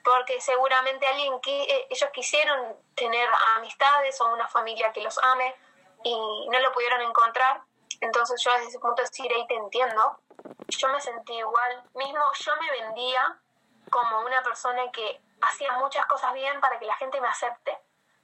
Porque 0.05 0.41
seguramente 0.41 1.07
alguien 1.07 1.41
que 1.41 1.63
eh, 1.63 1.87
ellos 1.91 2.11
quisieron 2.13 2.77
tener 2.95 3.29
amistades 3.57 4.21
o 4.21 4.33
una 4.33 4.49
familia 4.49 4.93
que 4.93 5.01
los 5.01 5.17
ame 5.19 5.55
y 6.03 6.49
no 6.51 6.59
lo 6.59 6.73
pudieron 6.73 7.01
encontrar. 7.03 7.63
Entonces 8.03 8.43
yo 8.43 8.53
desde 8.53 8.67
ese 8.67 8.81
punto 8.81 9.01
decir, 9.01 9.33
ahí 9.33 9.47
te 9.47 9.55
entiendo, 9.55 10.19
yo 10.69 10.89
me 10.89 11.01
sentí 11.01 11.35
igual. 11.35 11.85
Mismo 11.95 12.21
yo 12.41 12.53
me 12.57 12.71
vendía 12.73 13.41
como 13.91 14.21
una 14.21 14.43
persona 14.43 14.91
que 14.91 15.23
hacía 15.41 15.73
muchas 15.79 16.05
cosas 16.07 16.35
bien 16.35 16.61
para 16.61 16.79
que 16.81 16.85
la 16.85 16.97
gente 16.97 17.21
me 17.21 17.29
acepte. 17.29 17.79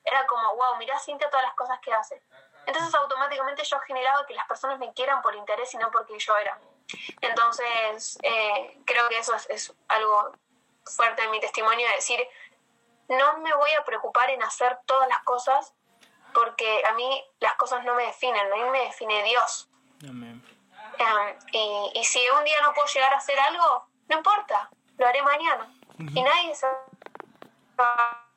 Era 0.05 0.27
como, 0.27 0.57
wow, 0.57 0.77
mirá 0.79 0.99
Cintia 0.99 1.31
todas 1.31 1.47
las 1.47 1.55
cosas 1.55 1.79
que 1.81 1.93
hace. 1.93 2.21
Entonces 2.67 2.93
automáticamente 2.93 3.63
yo 3.63 3.79
generaba 3.81 4.27
que 4.27 4.35
las 4.35 4.47
personas 4.49 4.81
me 4.81 4.93
quieran 4.93 5.23
por 5.23 5.35
interés 5.37 5.73
y 5.75 5.79
no 5.79 5.91
porque 5.93 6.19
yo 6.19 6.37
era. 6.37 6.59
Entonces, 7.21 8.19
eh, 8.23 8.81
creo 8.85 9.09
que 9.09 9.19
eso 9.19 9.35
es, 9.49 9.73
algo 9.87 10.33
fuerte 10.85 11.23
en 11.23 11.31
mi 11.31 11.39
testimonio, 11.39 11.87
de 11.87 11.95
decir, 11.95 12.29
no 13.09 13.39
me 13.39 13.55
voy 13.55 13.71
a 13.75 13.85
preocupar 13.85 14.31
en 14.31 14.43
hacer 14.43 14.79
todas 14.87 15.09
las 15.09 15.21
cosas 15.21 15.73
porque 16.35 16.83
a 16.87 16.95
mí 16.95 17.25
las 17.41 17.55
cosas 17.55 17.85
no 17.85 17.95
me 17.95 18.05
definen, 18.05 18.53
a 18.53 18.57
mí 18.57 18.71
me 18.71 18.81
define 18.85 19.23
Dios. 19.23 19.68
Em, 20.03 20.41
y, 21.53 21.91
y, 21.95 22.05
si 22.05 22.21
un 22.37 22.45
día 22.45 22.61
no 22.63 22.73
puedo 22.75 22.87
llegar 22.87 23.13
a 23.13 23.19
hacer 23.19 23.39
algo, 23.39 23.89
no 24.09 24.17
importa, 24.17 24.71
lo 24.97 25.07
haré 25.07 25.23
mañana. 25.23 25.73
Y 25.99 26.23
nadie 26.23 26.55
se 26.55 26.67
va 27.79 27.95
a 27.97 28.29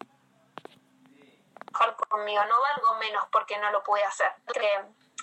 conmigo, 2.10 2.42
no 2.46 2.56
valgo 2.60 3.00
menos 3.00 3.24
porque 3.32 3.58
no 3.60 3.72
lo 3.72 3.84
pude 3.84 4.04
hacer. 4.04 4.32
Que, 4.54 4.70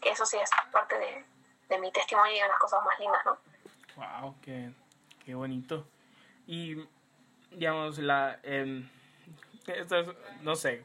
que 0.01 0.11
eso 0.11 0.25
sí 0.25 0.37
es 0.39 0.51
parte 0.73 0.99
de, 0.99 1.25
de 1.69 1.79
mi 1.79 1.91
testimonio 1.93 2.37
y 2.37 2.43
unas 2.43 2.59
cosas 2.59 2.85
más 2.85 2.99
lindas, 2.99 3.25
¿no? 3.25 3.39
Wow, 3.97 4.37
qué, 4.41 4.71
qué 5.25 5.35
bonito. 5.35 5.87
Y, 6.47 6.77
digamos, 7.51 7.99
la... 7.99 8.39
Eh, 8.43 8.85
no 10.41 10.57
sé, 10.57 10.85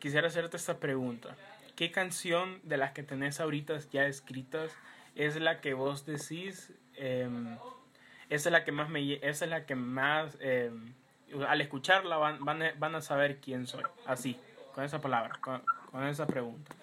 quisiera 0.00 0.26
hacerte 0.26 0.56
esta 0.56 0.78
pregunta. 0.78 1.36
¿Qué 1.76 1.90
canción 1.90 2.60
de 2.62 2.76
las 2.76 2.92
que 2.92 3.02
tenés 3.02 3.40
ahorita 3.40 3.78
ya 3.90 4.04
escritas 4.04 4.72
es 5.14 5.36
la 5.36 5.60
que 5.60 5.74
vos 5.74 6.04
decís? 6.06 6.72
Eh, 6.94 7.28
esa 8.28 8.48
es 8.48 8.52
la 8.52 8.64
que 8.64 8.72
más 8.72 8.88
me... 8.88 9.14
Es 9.22 9.40
la 9.40 9.66
que 9.66 9.74
más... 9.74 10.36
Eh, 10.40 10.70
al 11.48 11.60
escucharla 11.60 12.18
van, 12.18 12.44
van, 12.44 12.62
van, 12.76 12.94
a 12.94 13.00
saber 13.00 13.40
quién 13.40 13.66
soy. 13.66 13.84
Así, 14.06 14.38
con 14.74 14.84
esa 14.84 15.00
palabra, 15.00 15.38
con, 15.40 15.64
con 15.90 16.06
esa 16.06 16.26
pregunta. 16.26 16.74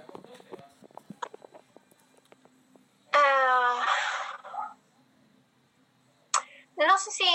no 6.88 6.98
sé 6.98 7.12
si, 7.12 7.26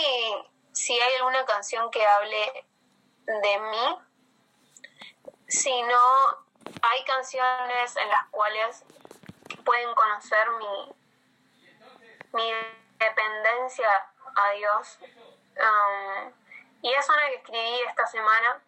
si 0.72 0.92
hay 0.94 1.14
alguna 1.16 1.44
canción 1.44 1.90
que 1.90 2.04
hable 2.04 2.66
de 3.26 3.58
mí, 3.70 3.98
sino 5.46 5.98
hay 6.90 7.04
canciones 7.04 7.96
en 7.96 8.08
las 8.08 8.26
cuales 8.28 8.84
pueden 9.64 9.94
conocer 9.94 10.50
mi, 10.52 10.94
mi 12.32 12.52
dependencia 12.98 13.88
a 14.36 14.50
Dios. 14.50 14.98
Um, 15.56 16.32
y 16.82 16.92
es 16.92 17.08
una 17.08 17.26
que 17.28 17.34
escribí 17.36 17.80
esta 17.88 18.06
semana, 18.06 18.60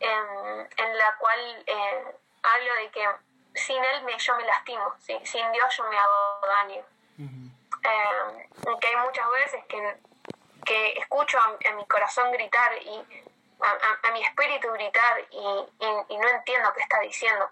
en, 0.00 0.98
la 0.98 1.16
cual 1.16 1.64
eh, 1.66 2.14
hablo 2.42 2.74
de 2.74 2.90
que 2.90 3.06
sin 3.54 3.82
Él 3.82 4.02
me, 4.04 4.18
yo 4.18 4.36
me 4.36 4.44
lastimo, 4.44 4.94
sin 4.98 5.52
Dios 5.52 5.76
yo 5.76 5.84
me 5.84 5.98
hago 5.98 6.46
daño. 6.46 6.84
Eh, 7.82 8.48
que 8.80 8.86
hay 8.86 8.96
muchas 8.96 9.30
veces 9.30 9.64
que, 9.66 9.98
que 10.64 10.92
escucho 10.98 11.38
a, 11.38 11.72
mi 11.74 11.86
corazón 11.86 12.30
gritar 12.32 12.72
y 12.82 13.29
a, 13.62 14.10
mi 14.12 14.22
espíritu 14.22 14.72
gritar 14.72 15.20
y, 15.30 15.36
y, 16.08 16.18
no 16.18 16.28
entiendo 16.28 16.72
qué 16.72 16.80
está 16.80 17.00
diciendo. 17.00 17.50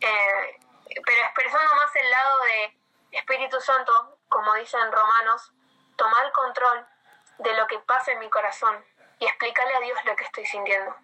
eh, 0.00 0.60
pero 1.04 1.22
expresando 1.22 1.74
más 1.74 1.96
el 1.96 2.10
lado 2.10 2.42
de 2.44 2.78
Espíritu 3.12 3.60
Santo, 3.60 4.18
como 4.28 4.54
dicen 4.54 4.92
Romanos, 4.92 5.52
tomar 5.96 6.26
el 6.26 6.32
control 6.32 6.86
de 7.38 7.54
lo 7.54 7.66
que 7.66 7.78
pasa 7.80 8.12
en 8.12 8.18
mi 8.18 8.28
corazón 8.28 8.84
y 9.18 9.26
explicarle 9.26 9.74
a 9.74 9.80
Dios 9.80 9.98
lo 10.04 10.16
que 10.16 10.24
estoy 10.24 10.46
sintiendo. 10.46 10.94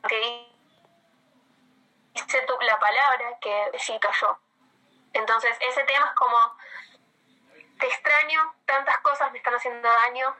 Porque 0.00 0.48
dice 2.14 2.46
la 2.60 2.78
palabra 2.78 3.38
que 3.40 3.72
cito 3.78 4.08
yo. 4.20 4.38
Entonces, 5.12 5.56
ese 5.60 5.84
tema 5.84 6.06
es 6.06 6.14
como, 6.14 6.56
te 7.78 7.86
extraño, 7.86 8.54
tantas 8.64 8.98
cosas 8.98 9.30
me 9.32 9.38
están 9.38 9.54
haciendo 9.54 9.88
daño, 9.88 10.34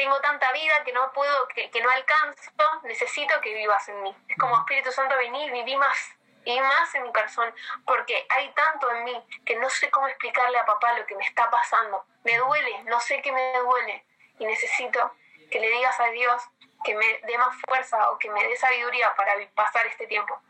tengo 0.00 0.18
tanta 0.22 0.50
vida 0.52 0.82
que 0.82 0.94
no 0.94 1.12
puedo, 1.12 1.46
que, 1.48 1.70
no 1.82 1.90
alcanzo, 1.90 2.50
necesito 2.84 3.38
que 3.42 3.52
vivas 3.52 3.86
en 3.90 4.02
mí. 4.02 4.16
Es 4.28 4.38
como 4.38 4.56
Espíritu 4.56 4.90
Santo, 4.90 5.14
vení, 5.18 5.50
viví 5.50 5.76
más, 5.76 6.16
viví 6.42 6.58
más 6.58 6.94
en 6.94 7.02
mi 7.02 7.12
corazón, 7.12 7.54
porque 7.84 8.24
hay 8.30 8.50
tanto 8.54 8.90
en 8.92 9.04
mí 9.04 9.24
que 9.44 9.56
no 9.56 9.68
sé 9.68 9.90
cómo 9.90 10.08
explicarle 10.08 10.58
a 10.58 10.64
papá 10.64 10.98
lo 10.98 11.04
que 11.04 11.14
me 11.16 11.24
está 11.24 11.50
pasando. 11.50 12.02
Me 12.24 12.34
duele, 12.38 12.82
no 12.84 12.98
sé 12.98 13.20
qué 13.20 13.30
me 13.30 13.58
duele, 13.58 14.02
y 14.38 14.46
necesito 14.46 15.12
que 15.50 15.60
le 15.60 15.68
digas 15.68 16.00
a 16.00 16.06
Dios 16.06 16.42
que 16.82 16.94
me 16.94 17.18
dé 17.26 17.36
más 17.36 17.54
fuerza 17.68 18.10
o 18.10 18.18
que 18.18 18.30
me 18.30 18.42
dé 18.42 18.56
sabiduría 18.56 19.14
para 19.16 19.34
pasar 19.54 19.86
este 19.86 20.06
tiempo. 20.06 20.40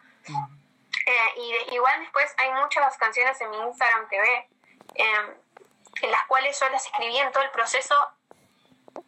Eh, 1.07 1.33
y 1.39 1.75
igual 1.75 1.99
después 2.03 2.33
hay 2.39 2.53
muchas 2.53 2.97
canciones 2.99 3.41
en 3.41 3.51
mi 3.51 3.57
Instagram 3.57 4.09
TV 4.09 4.49
em, 4.95 5.35
en 6.03 6.11
las 6.13 6.25
cuales 6.27 6.61
yo 6.61 6.69
las 6.69 6.87
escribí 6.87 7.19
en 7.19 7.33
todo 7.33 7.43
el 7.43 7.51
proceso 7.51 7.97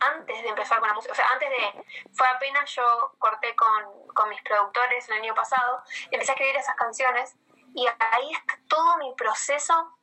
antes 0.00 0.42
de 0.42 0.48
empezar 0.48 0.78
con 0.80 0.88
la 0.88 0.94
música. 0.94 1.12
O 1.12 1.16
sea, 1.16 1.28
antes 1.28 1.48
de. 1.50 1.84
Fue 2.12 2.26
apenas 2.28 2.74
yo 2.74 3.14
corté 3.18 3.54
con, 3.56 4.06
con 4.14 4.28
mis 4.28 4.42
productores 4.42 5.08
el 5.08 5.14
año 5.14 5.34
pasado, 5.34 5.82
empecé 6.10 6.32
a 6.32 6.34
escribir 6.34 6.56
esas 6.56 6.76
canciones 6.76 7.36
y 7.74 7.86
ahí 7.86 8.32
está 8.32 8.58
todo 8.68 8.98
mi 8.98 9.14
proceso 9.14 9.96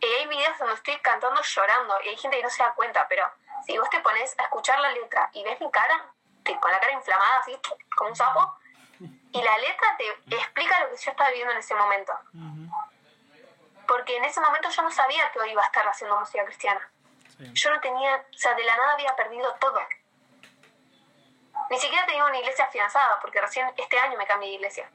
Y 0.00 0.06
hay 0.06 0.26
videos 0.26 0.58
donde 0.58 0.74
estoy 0.74 0.98
cantando 0.98 1.40
llorando 1.40 1.94
y 2.04 2.08
hay 2.08 2.16
gente 2.16 2.36
que 2.36 2.42
no 2.42 2.50
se 2.50 2.62
da 2.62 2.74
cuenta, 2.74 3.06
pero 3.08 3.24
si 3.64 3.78
vos 3.78 3.88
te 3.90 4.00
pones 4.00 4.34
a 4.38 4.44
escuchar 4.44 4.78
la 4.80 4.90
letra 4.92 5.30
y 5.32 5.42
ves 5.42 5.60
mi 5.60 5.70
cara, 5.70 6.12
con 6.60 6.70
la 6.70 6.78
cara 6.78 6.92
inflamada 6.92 7.38
así, 7.38 7.58
como 7.96 8.10
un 8.10 8.16
sapo, 8.16 8.58
y 9.32 9.42
la 9.42 9.58
letra 9.58 9.96
te 9.96 10.36
explica 10.36 10.80
lo 10.80 10.90
que 10.90 10.96
yo 10.96 11.10
estaba 11.10 11.30
viviendo 11.30 11.52
en 11.52 11.58
ese 11.58 11.74
momento. 11.74 12.12
Porque 13.88 14.16
en 14.16 14.24
ese 14.24 14.40
momento 14.40 14.68
yo 14.70 14.82
no 14.82 14.90
sabía 14.90 15.30
que 15.32 15.40
hoy 15.40 15.50
iba 15.50 15.62
a 15.62 15.66
estar 15.66 15.86
haciendo 15.88 16.18
música 16.18 16.44
cristiana. 16.44 16.90
Yo 17.38 17.70
no 17.70 17.80
tenía, 17.80 18.16
o 18.16 18.38
sea, 18.38 18.54
de 18.54 18.64
la 18.64 18.76
nada 18.76 18.94
había 18.94 19.14
perdido 19.14 19.54
todo. 19.60 19.80
Ni 21.70 21.78
siquiera 21.78 22.06
tenía 22.06 22.24
una 22.24 22.38
iglesia 22.38 22.64
afianzada, 22.64 23.18
porque 23.20 23.40
recién 23.40 23.70
este 23.76 23.98
año 23.98 24.16
me 24.16 24.26
cambié 24.26 24.50
de 24.50 24.54
iglesia. 24.54 24.90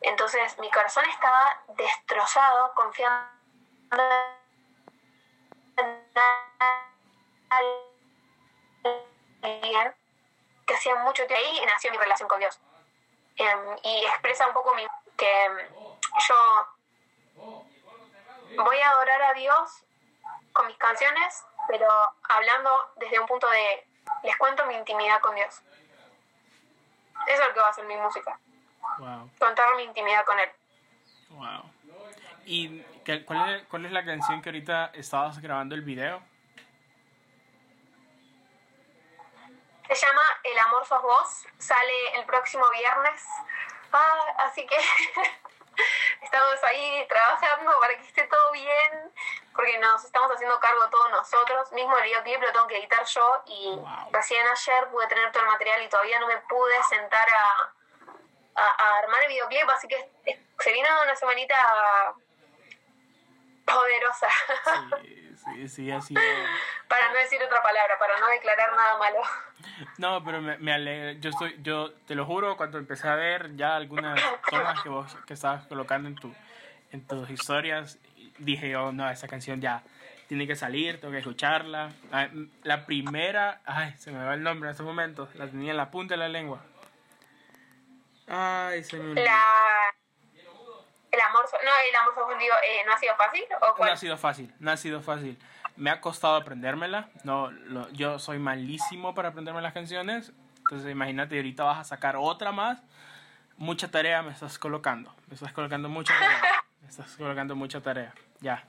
Entonces 0.00 0.58
mi 0.58 0.70
corazón 0.70 1.04
estaba 1.08 1.62
destrozado, 1.76 2.72
confiando 2.74 3.28
en 5.76 6.06
alguien 9.42 9.94
que 10.66 10.74
hacía 10.74 10.96
mucho 10.96 11.26
tiempo 11.26 11.44
ahí 11.44 11.64
nació 11.66 11.90
mi 11.90 11.98
relación 11.98 12.28
con 12.28 12.38
Dios. 12.40 12.58
Em, 13.36 13.76
y 13.82 14.04
expresa 14.06 14.46
un 14.46 14.54
poco 14.54 14.74
mi, 14.74 14.86
que 15.16 15.44
em, 15.44 15.58
yo 16.28 16.68
voy 18.64 18.78
a 18.78 18.90
adorar 18.90 19.22
a 19.22 19.34
Dios 19.34 19.85
con 20.56 20.66
mis 20.66 20.76
canciones, 20.78 21.44
pero 21.68 21.86
hablando 22.28 22.70
desde 22.96 23.20
un 23.20 23.26
punto 23.26 23.48
de 23.50 23.86
les 24.22 24.36
cuento 24.36 24.64
mi 24.66 24.74
intimidad 24.74 25.20
con 25.20 25.34
Dios. 25.34 25.62
Eso 27.26 27.42
es 27.42 27.48
lo 27.48 27.54
que 27.54 27.60
va 27.60 27.66
a 27.66 27.70
hacer 27.70 27.84
mi 27.86 27.96
música. 27.96 28.38
Contar 29.38 29.76
mi 29.76 29.82
intimidad 29.82 30.24
con 30.24 30.38
Él. 30.38 30.50
Wow. 31.30 31.70
¿Y 32.44 32.82
cuál 33.26 33.54
es, 33.54 33.66
cuál 33.66 33.86
es 33.86 33.92
la 33.92 34.04
canción 34.04 34.40
que 34.40 34.48
ahorita 34.48 34.92
estabas 34.94 35.38
grabando 35.40 35.74
el 35.74 35.82
video? 35.82 36.22
Se 39.88 39.94
llama 40.06 40.22
El 40.42 40.58
amor 40.58 40.84
sos 40.86 41.02
vos, 41.02 41.46
sale 41.58 42.18
el 42.18 42.24
próximo 42.24 42.64
viernes. 42.70 43.24
Ah, 43.92 44.46
así 44.46 44.66
que 44.66 44.76
estamos 46.22 46.62
ahí 46.64 47.06
trabajando 47.08 47.78
para 47.80 47.96
que 47.96 48.02
esté 48.02 48.24
todo 48.24 48.52
bien, 48.52 49.12
porque 49.54 49.78
nos 49.78 50.04
estamos 50.04 50.30
haciendo 50.32 50.58
cargo 50.60 50.88
todos 50.90 51.10
nosotros. 51.10 51.72
Mismo 51.72 51.96
el 51.98 52.04
videoclip 52.04 52.42
lo 52.42 52.52
tengo 52.52 52.66
que 52.66 52.78
editar 52.78 53.04
yo 53.04 53.42
y 53.46 53.78
recién 54.12 54.46
ayer 54.46 54.88
pude 54.88 55.06
tener 55.08 55.32
todo 55.32 55.42
el 55.42 55.48
material 55.48 55.82
y 55.82 55.88
todavía 55.88 56.20
no 56.20 56.26
me 56.26 56.38
pude 56.38 56.82
sentar 56.84 57.26
a, 57.28 57.72
a, 58.56 58.98
armar 58.98 59.22
el 59.22 59.28
videoclip, 59.28 59.68
así 59.70 59.88
que 59.88 60.10
se 60.58 60.72
viene 60.72 60.88
una 61.02 61.16
semanita 61.16 62.14
poderosa. 63.66 64.28
Sí, 65.44 65.68
sí, 65.68 65.90
así. 65.90 66.14
para 66.88 67.08
no 67.12 67.18
decir 67.18 67.40
otra 67.42 67.62
palabra, 67.62 67.98
para 67.98 68.18
no 68.18 68.28
declarar 68.28 68.74
nada 68.74 68.98
malo. 68.98 69.18
No, 69.98 70.24
pero 70.24 70.40
me, 70.40 70.56
me 70.58 70.72
alegra. 70.72 71.12
Yo 71.12 71.30
estoy, 71.30 71.56
yo 71.62 71.92
te 72.06 72.14
lo 72.14 72.24
juro, 72.24 72.56
cuando 72.56 72.78
empecé 72.78 73.08
a 73.08 73.14
ver 73.14 73.56
ya 73.56 73.76
algunas 73.76 74.20
tomas 74.50 74.80
que 74.82 74.88
vos 74.88 75.16
que 75.26 75.34
estabas 75.34 75.66
colocando 75.66 76.08
en 76.08 76.14
tu, 76.14 76.34
en 76.92 77.06
tus 77.06 77.28
historias, 77.30 77.98
dije 78.38 78.70
yo, 78.70 78.92
no, 78.92 79.08
esa 79.10 79.28
canción 79.28 79.60
ya 79.60 79.82
tiene 80.28 80.46
que 80.46 80.56
salir, 80.56 81.00
tengo 81.00 81.12
que 81.12 81.18
escucharla. 81.18 81.90
La 82.62 82.86
primera, 82.86 83.60
ay, 83.64 83.94
se 83.98 84.10
me 84.10 84.24
va 84.24 84.34
el 84.34 84.42
nombre 84.42 84.68
en 84.68 84.72
estos 84.72 84.86
momentos, 84.86 85.34
la 85.34 85.46
tenía 85.46 85.72
en 85.72 85.76
la 85.76 85.90
punta 85.90 86.14
de 86.14 86.18
la 86.18 86.28
lengua. 86.28 86.64
Ay, 88.28 88.82
se 88.82 88.98
me 88.98 89.22
La... 89.22 89.94
El 91.16 91.22
amor, 91.22 91.46
no, 91.64 91.70
el 91.88 91.96
amor 91.96 92.42
eh, 92.42 92.82
¿no 92.84 92.92
ha 92.92 92.98
sido 92.98 93.16
fácil? 93.16 93.44
¿o 93.62 93.84
No 93.84 93.90
ha 93.90 93.96
sido 93.96 94.18
fácil, 94.18 94.54
no 94.58 94.70
ha 94.70 94.76
sido 94.76 95.00
fácil. 95.00 95.38
Me 95.76 95.88
ha 95.88 96.00
costado 96.02 96.36
aprendérmela. 96.36 97.08
No, 97.24 97.50
yo 97.92 98.18
soy 98.18 98.38
malísimo 98.38 99.14
para 99.14 99.30
aprenderme 99.30 99.62
las 99.62 99.72
canciones. 99.72 100.32
Entonces, 100.58 100.90
imagínate, 100.90 101.36
ahorita 101.36 101.64
vas 101.64 101.78
a 101.78 101.84
sacar 101.84 102.16
otra 102.16 102.52
más. 102.52 102.82
Mucha 103.56 103.90
tarea 103.90 104.22
me 104.22 104.32
estás 104.32 104.58
colocando. 104.58 105.14
Me 105.28 105.34
estás 105.34 105.52
colocando 105.54 105.88
mucha 105.88 106.12
tarea. 106.18 106.64
Me 106.82 106.88
estás 106.88 107.16
colocando 107.16 107.56
mucha 107.56 107.80
tarea. 107.80 108.12
Ya. 108.40 108.62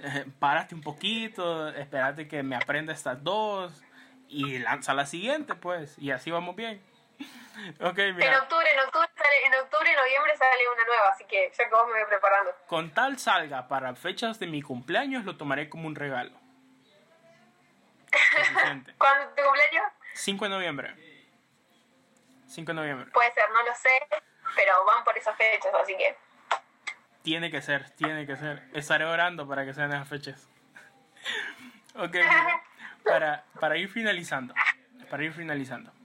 Eh, 0.00 0.24
párate 0.38 0.74
un 0.74 0.80
poquito, 0.80 1.68
espérate 1.68 2.26
que 2.26 2.42
me 2.42 2.56
aprenda 2.56 2.92
estas 2.92 3.22
dos 3.22 3.84
y 4.28 4.58
lanza 4.58 4.94
la 4.94 5.04
siguiente, 5.04 5.54
pues. 5.54 5.98
Y 5.98 6.10
así 6.10 6.30
vamos 6.30 6.56
bien. 6.56 6.82
Okay, 7.78 8.14
mira. 8.14 8.28
En 8.28 8.34
octubre, 8.40 8.66
en 8.72 8.80
octubre, 8.86 9.09
en 9.44 9.54
octubre, 9.54 9.94
noviembre 9.96 10.36
sale 10.36 10.68
una 10.72 10.84
nueva, 10.84 11.08
así 11.10 11.24
que 11.24 11.52
ya 11.56 11.68
vos 11.70 11.86
me 11.86 11.94
voy 11.94 12.04
preparando. 12.08 12.54
Con 12.66 12.92
tal 12.92 13.18
salga 13.18 13.68
para 13.68 13.94
fechas 13.94 14.38
de 14.38 14.46
mi 14.46 14.62
cumpleaños, 14.62 15.24
lo 15.24 15.36
tomaré 15.36 15.68
como 15.68 15.86
un 15.86 15.94
regalo. 15.94 16.32
¿Cuándo 18.98 19.28
tu 19.34 19.42
cumpleaños? 19.42 19.92
5 20.14 20.44
de 20.44 20.50
noviembre. 20.50 20.94
5 22.46 22.70
de 22.70 22.74
noviembre. 22.74 23.10
Puede 23.12 23.32
ser, 23.32 23.50
no 23.50 23.62
lo 23.62 23.74
sé, 23.74 24.00
pero 24.54 24.84
van 24.84 25.04
por 25.04 25.16
esas 25.16 25.36
fechas, 25.36 25.72
así 25.80 25.96
que. 25.96 26.16
Tiene 27.22 27.50
que 27.50 27.62
ser, 27.62 27.90
tiene 27.90 28.26
que 28.26 28.36
ser. 28.36 28.62
Estaré 28.72 29.04
orando 29.04 29.46
para 29.46 29.64
que 29.64 29.74
sean 29.74 29.92
esas 29.92 30.08
fechas. 30.08 30.48
ok, 31.94 32.16
para, 33.04 33.44
para 33.60 33.76
ir 33.76 33.88
finalizando. 33.88 34.54
Para 35.08 35.24
ir 35.24 35.32
finalizando 35.32 35.99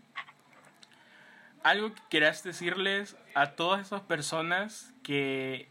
algo 1.66 1.96
que 1.96 2.02
quieras 2.12 2.44
decirles 2.44 3.18
a 3.34 3.54
todas 3.54 3.82
esas 3.82 4.02
personas 4.02 4.94
que, 5.02 5.68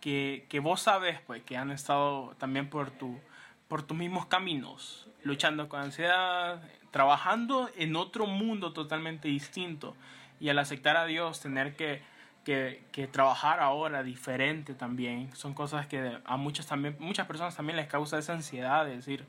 que, 0.00 0.46
que, 0.48 0.58
vos 0.58 0.80
sabes, 0.80 1.20
pues, 1.26 1.42
que 1.42 1.58
han 1.58 1.70
estado 1.70 2.34
también 2.38 2.70
por, 2.70 2.90
tu, 2.92 3.20
por 3.68 3.82
tus 3.82 3.94
mismos 3.94 4.24
caminos, 4.24 5.06
luchando 5.22 5.68
con 5.68 5.82
ansiedad, 5.82 6.62
trabajando 6.90 7.68
en 7.76 7.94
otro 7.94 8.26
mundo 8.26 8.72
totalmente 8.72 9.28
distinto. 9.28 9.94
Y 10.40 10.48
al 10.48 10.58
aceptar 10.58 10.96
a 10.96 11.04
Dios 11.04 11.40
tener 11.40 11.76
que, 11.76 12.02
que, 12.42 12.82
que 12.90 13.06
trabajar 13.06 13.60
ahora 13.60 14.02
diferente 14.02 14.72
también, 14.72 15.30
son 15.36 15.52
cosas 15.52 15.86
que 15.86 16.20
a 16.24 16.36
muchas, 16.38 16.66
también, 16.66 16.96
muchas 16.98 17.26
personas 17.26 17.54
también 17.54 17.76
les 17.76 17.86
causa 17.86 18.18
esa 18.18 18.32
ansiedad 18.32 18.86
de 18.86 18.96
decir, 18.96 19.26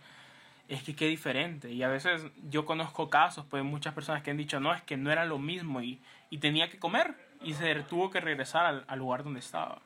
es 0.74 0.84
que 0.84 0.96
qué 0.96 1.06
diferente. 1.06 1.70
Y 1.70 1.84
a 1.84 1.88
veces 1.88 2.24
yo 2.50 2.66
conozco 2.66 3.10
casos, 3.10 3.46
pues 3.50 3.64
muchas 3.64 3.94
personas 3.94 4.24
que 4.24 4.32
han 4.32 4.38
dicho, 4.38 4.60
no, 4.60 4.74
es 4.74 4.82
que 4.82 4.98
no 4.98 5.12
era 5.12 5.26
lo 5.26 5.38
mismo 5.38 5.82
y, 5.82 6.02
y 6.30 6.40
tenía 6.40 6.70
que 6.70 6.80
comer 6.80 7.16
y 7.42 7.54
se 7.54 7.76
tuvo 7.84 8.10
que 8.10 8.22
regresar 8.22 8.84
al, 8.88 9.00
lugar 9.00 9.24
donde 9.24 9.40
estaba. 9.40 9.82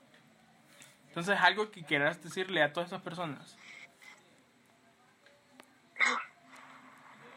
Entonces, 1.07 1.37
algo 1.41 1.71
que 1.71 1.83
quieras 1.83 2.21
decirle 2.23 2.61
a 2.61 2.71
todas 2.71 2.89
esas 2.89 3.01
personas. 3.01 3.57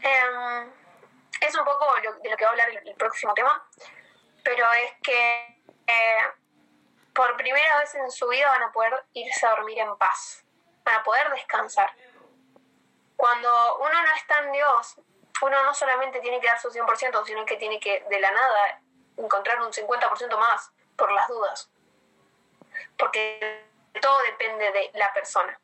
Em, 0.03 0.71
es 1.41 1.55
un 1.57 1.65
poco 1.65 1.87
de 2.23 2.31
lo 2.31 2.37
que 2.37 2.45
va 2.45 2.51
a 2.51 2.53
hablar 2.53 2.69
el, 2.71 2.95
próximo 2.95 3.33
tema, 3.35 3.63
pero 4.45 4.67
es 4.73 4.93
que 5.03 5.63
eh, 5.87 6.19
por 7.15 7.37
primera 7.37 7.79
vez 7.79 7.95
en 7.95 8.11
su 8.11 8.29
vida 8.29 8.49
van 8.49 8.63
a 8.65 8.73
poder 8.73 8.93
irse 9.15 9.47
a 9.47 9.51
dormir 9.51 9.79
en 9.79 9.97
paz, 9.97 10.45
van 10.85 10.97
a 10.97 11.03
poder 11.03 11.31
descansar 11.31 11.91
cuando 13.21 13.77
uno 13.81 13.93
no 13.93 14.15
está 14.17 14.39
en 14.39 14.53
Dios, 14.53 14.97
uno 15.43 15.63
no 15.63 15.75
solamente 15.75 16.21
tiene 16.21 16.41
que 16.41 16.47
dar 16.47 16.59
su 16.59 16.71
100%, 16.71 17.23
sino 17.27 17.45
que 17.45 17.59
tiene 17.59 17.79
que 17.79 18.01
de 18.09 18.19
la 18.19 18.31
nada 18.31 18.81
encontrar 19.19 19.61
un 19.61 19.71
50% 19.71 20.39
más 20.39 20.73
por 20.97 21.13
las 21.13 21.29
dudas. 21.29 21.71
Porque 22.99 23.69
todo 24.01 24.23
depende 24.23 24.73
de 24.73 24.91
la 24.95 25.13
persona. 25.13 25.61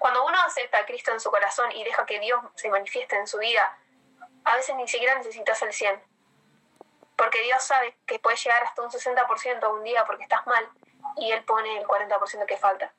Cuando 0.00 0.26
uno 0.26 0.36
acepta 0.40 0.78
a 0.78 0.84
Cristo 0.84 1.12
en 1.12 1.20
su 1.20 1.30
corazón 1.30 1.70
y 1.70 1.84
deja 1.84 2.04
que 2.04 2.18
Dios 2.18 2.42
se 2.56 2.68
manifieste 2.68 3.14
en 3.14 3.28
su 3.28 3.38
vida, 3.38 3.78
a 4.42 4.56
veces 4.56 4.74
ni 4.74 4.88
siquiera 4.88 5.14
necesitas 5.14 5.62
el 5.62 5.72
100. 5.72 6.02
Porque 7.14 7.42
Dios 7.42 7.62
sabe 7.62 7.96
que 8.06 8.18
puedes 8.18 8.42
llegar 8.42 8.64
hasta 8.64 8.82
un 8.82 8.90
60% 8.90 9.72
un 9.72 9.84
día 9.84 10.04
porque 10.04 10.24
estás 10.24 10.44
mal 10.48 10.68
y 11.16 11.30
Él 11.30 11.44
pone 11.44 11.78
el 11.78 11.86
40% 11.86 12.44
que 12.44 12.56
falta 12.56 12.92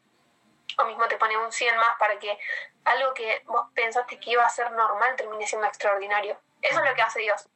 o 0.77 0.85
mismo 0.85 1.07
te 1.07 1.17
pone 1.17 1.37
un 1.37 1.51
100 1.51 1.75
más 1.77 1.95
para 1.97 2.17
que 2.19 2.37
algo 2.85 3.13
que 3.13 3.41
vos 3.45 3.67
pensaste 3.73 4.19
que 4.19 4.31
iba 4.31 4.45
a 4.45 4.49
ser 4.49 4.71
normal 4.71 5.15
termine 5.15 5.45
siendo 5.47 5.67
extraordinario. 5.67 6.39
Eso 6.61 6.79
es 6.79 6.89
lo 6.89 6.95
que 6.95 7.01
hace 7.01 7.19
Dios. 7.19 7.49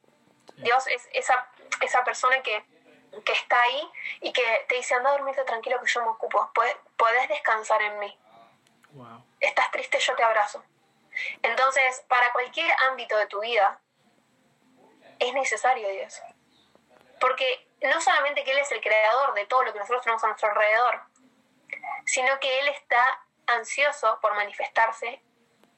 Dios 0.58 0.88
es 0.88 1.08
esa, 1.14 1.50
esa 1.82 2.04
persona 2.04 2.42
que, 2.42 2.66
que 3.24 3.34
está 3.34 3.62
ahí 3.62 3.92
y 4.22 4.34
que 4.34 4.66
te 4.68 4.76
dice, 4.76 4.96
anda 4.96 5.10
a 5.10 5.14
dormirte 5.14 5.44
tranquilo 5.44 5.80
que 5.80 5.88
yo 5.88 6.02
me 6.02 6.10
ocupo, 6.10 6.52
podés, 6.54 7.30
descansar 7.30 7.82
en 7.82 8.00
mí. 8.00 8.20
Estás 9.40 9.70
triste, 9.72 10.00
yo 10.00 10.16
te 10.16 10.24
abrazo. 10.24 10.64
Entonces, 11.42 12.04
para 12.08 12.32
cualquier 12.32 12.72
ámbito 12.90 13.18
de 13.18 13.28
tu 13.28 13.40
vida, 13.40 13.80
es 15.20 15.34
necesario 15.34 15.88
Dios. 15.90 16.22
Porque 17.20 17.68
no 17.82 18.00
solamente 18.02 18.44
que 18.44 18.52
Él 18.52 18.60
es 18.60 18.72
el 18.72 18.82
creador 18.82 19.34
de 19.34 19.46
todo 19.46 19.64
lo 19.64 19.74
que 19.74 19.80
nosotros 19.80 20.04
tenemos 20.04 20.24
a 20.24 20.28
nuestro 20.28 20.50
alrededor, 20.50 21.02
sino 22.06 22.40
que 22.40 22.60
Él 22.60 22.68
está 22.70 23.22
ansioso 23.48 24.20
por 24.22 24.36
manifestarse 24.36 25.22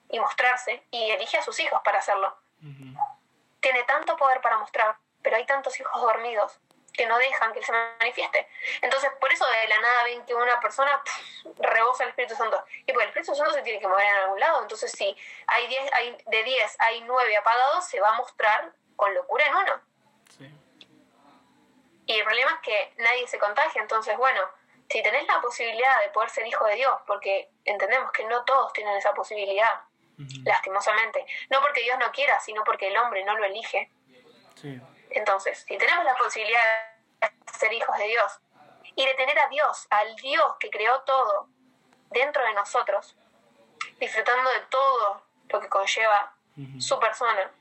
y 0.09 0.19
mostrarse 0.19 0.83
y 0.91 1.11
elige 1.11 1.37
a 1.37 1.43
sus 1.43 1.59
hijos 1.59 1.79
para 1.83 1.99
hacerlo. 1.99 2.35
Tiene 3.59 3.83
tanto 3.83 4.15
poder 4.17 4.41
para 4.41 4.57
mostrar, 4.57 4.97
pero 5.21 5.35
hay 5.35 5.45
tantos 5.45 5.79
hijos 5.79 6.01
dormidos 6.01 6.59
que 6.93 7.05
no 7.05 7.17
dejan 7.17 7.53
que 7.53 7.63
se 7.63 7.71
manifieste. 7.71 8.47
Entonces, 8.81 9.09
por 9.21 9.31
eso 9.31 9.45
de 9.45 9.67
la 9.67 9.79
nada 9.79 10.03
ven 10.03 10.25
que 10.25 10.35
una 10.35 10.59
persona 10.59 11.01
rebosa 11.57 12.03
el 12.03 12.09
Espíritu 12.09 12.35
Santo. 12.35 12.61
Y 12.85 12.91
pues 12.91 13.03
el 13.03 13.09
Espíritu 13.09 13.35
Santo 13.35 13.53
se 13.53 13.61
tiene 13.61 13.79
que 13.79 13.87
mover 13.87 14.05
en 14.05 14.15
algún 14.15 14.39
lado. 14.39 14.61
Entonces, 14.61 14.91
si 14.91 15.15
hay, 15.47 15.67
diez, 15.67 15.93
hay 15.93 16.17
de 16.25 16.43
10 16.43 16.75
hay 16.79 17.01
9 17.01 17.37
apagados, 17.37 17.85
se 17.85 17.99
va 18.01 18.09
a 18.09 18.13
mostrar 18.13 18.73
con 18.95 19.13
locura 19.13 19.45
en 19.45 19.55
uno. 19.55 19.81
Y 22.05 22.13
el 22.17 22.25
problema 22.25 22.51
es 22.55 22.59
que 22.61 22.93
nadie 22.97 23.27
se 23.27 23.37
contagia. 23.37 23.81
Entonces, 23.81 24.17
bueno, 24.17 24.41
si 24.89 25.04
tenés 25.04 25.28
la 25.28 25.39
posibilidad 25.39 26.02
de 26.02 26.10
poder 26.10 26.30
ser 26.30 26.47
hijo 26.47 26.65
de 26.65 26.75
Dios, 26.75 26.93
porque 27.06 27.49
entendemos 27.63 28.12
que 28.12 28.25
no 28.25 28.43
todos 28.43 28.73
tienen 28.73 28.95
esa 28.95 29.13
posibilidad, 29.13 29.82
lastimosamente. 30.43 31.25
No 31.49 31.62
porque 31.62 31.82
Dios 31.82 31.97
no 31.99 32.12
quiera, 32.12 32.39
sino 32.39 32.63
porque 32.63 32.88
el 32.88 32.97
hombre 32.97 33.23
no 33.23 33.38
lo 33.38 33.45
elige. 33.45 33.91
Entonces, 35.12 35.63
si 35.67 35.78
tenemos 35.78 36.04
la 36.04 36.15
posibilidad 36.15 36.93
de 37.21 37.54
ser 37.54 37.71
hijos 37.71 37.95
de 37.97 38.06
Dios 38.06 38.39
y 38.95 39.06
de 39.06 39.13
tener 39.13 39.39
a 39.39 39.47
Dios, 39.47 39.88
al 39.91 40.15
Dios 40.15 40.56
que 40.60 40.71
creó 40.71 41.02
todo 41.02 41.47
dentro 42.10 42.43
de 42.43 42.54
nosotros, 42.54 43.15
disfrutando 43.99 44.49
de 44.49 44.62
todo 44.62 45.23
lo 45.49 45.60
que 45.62 45.69
conlleva 45.69 46.34
su 46.80 46.99
persona, 46.99 47.52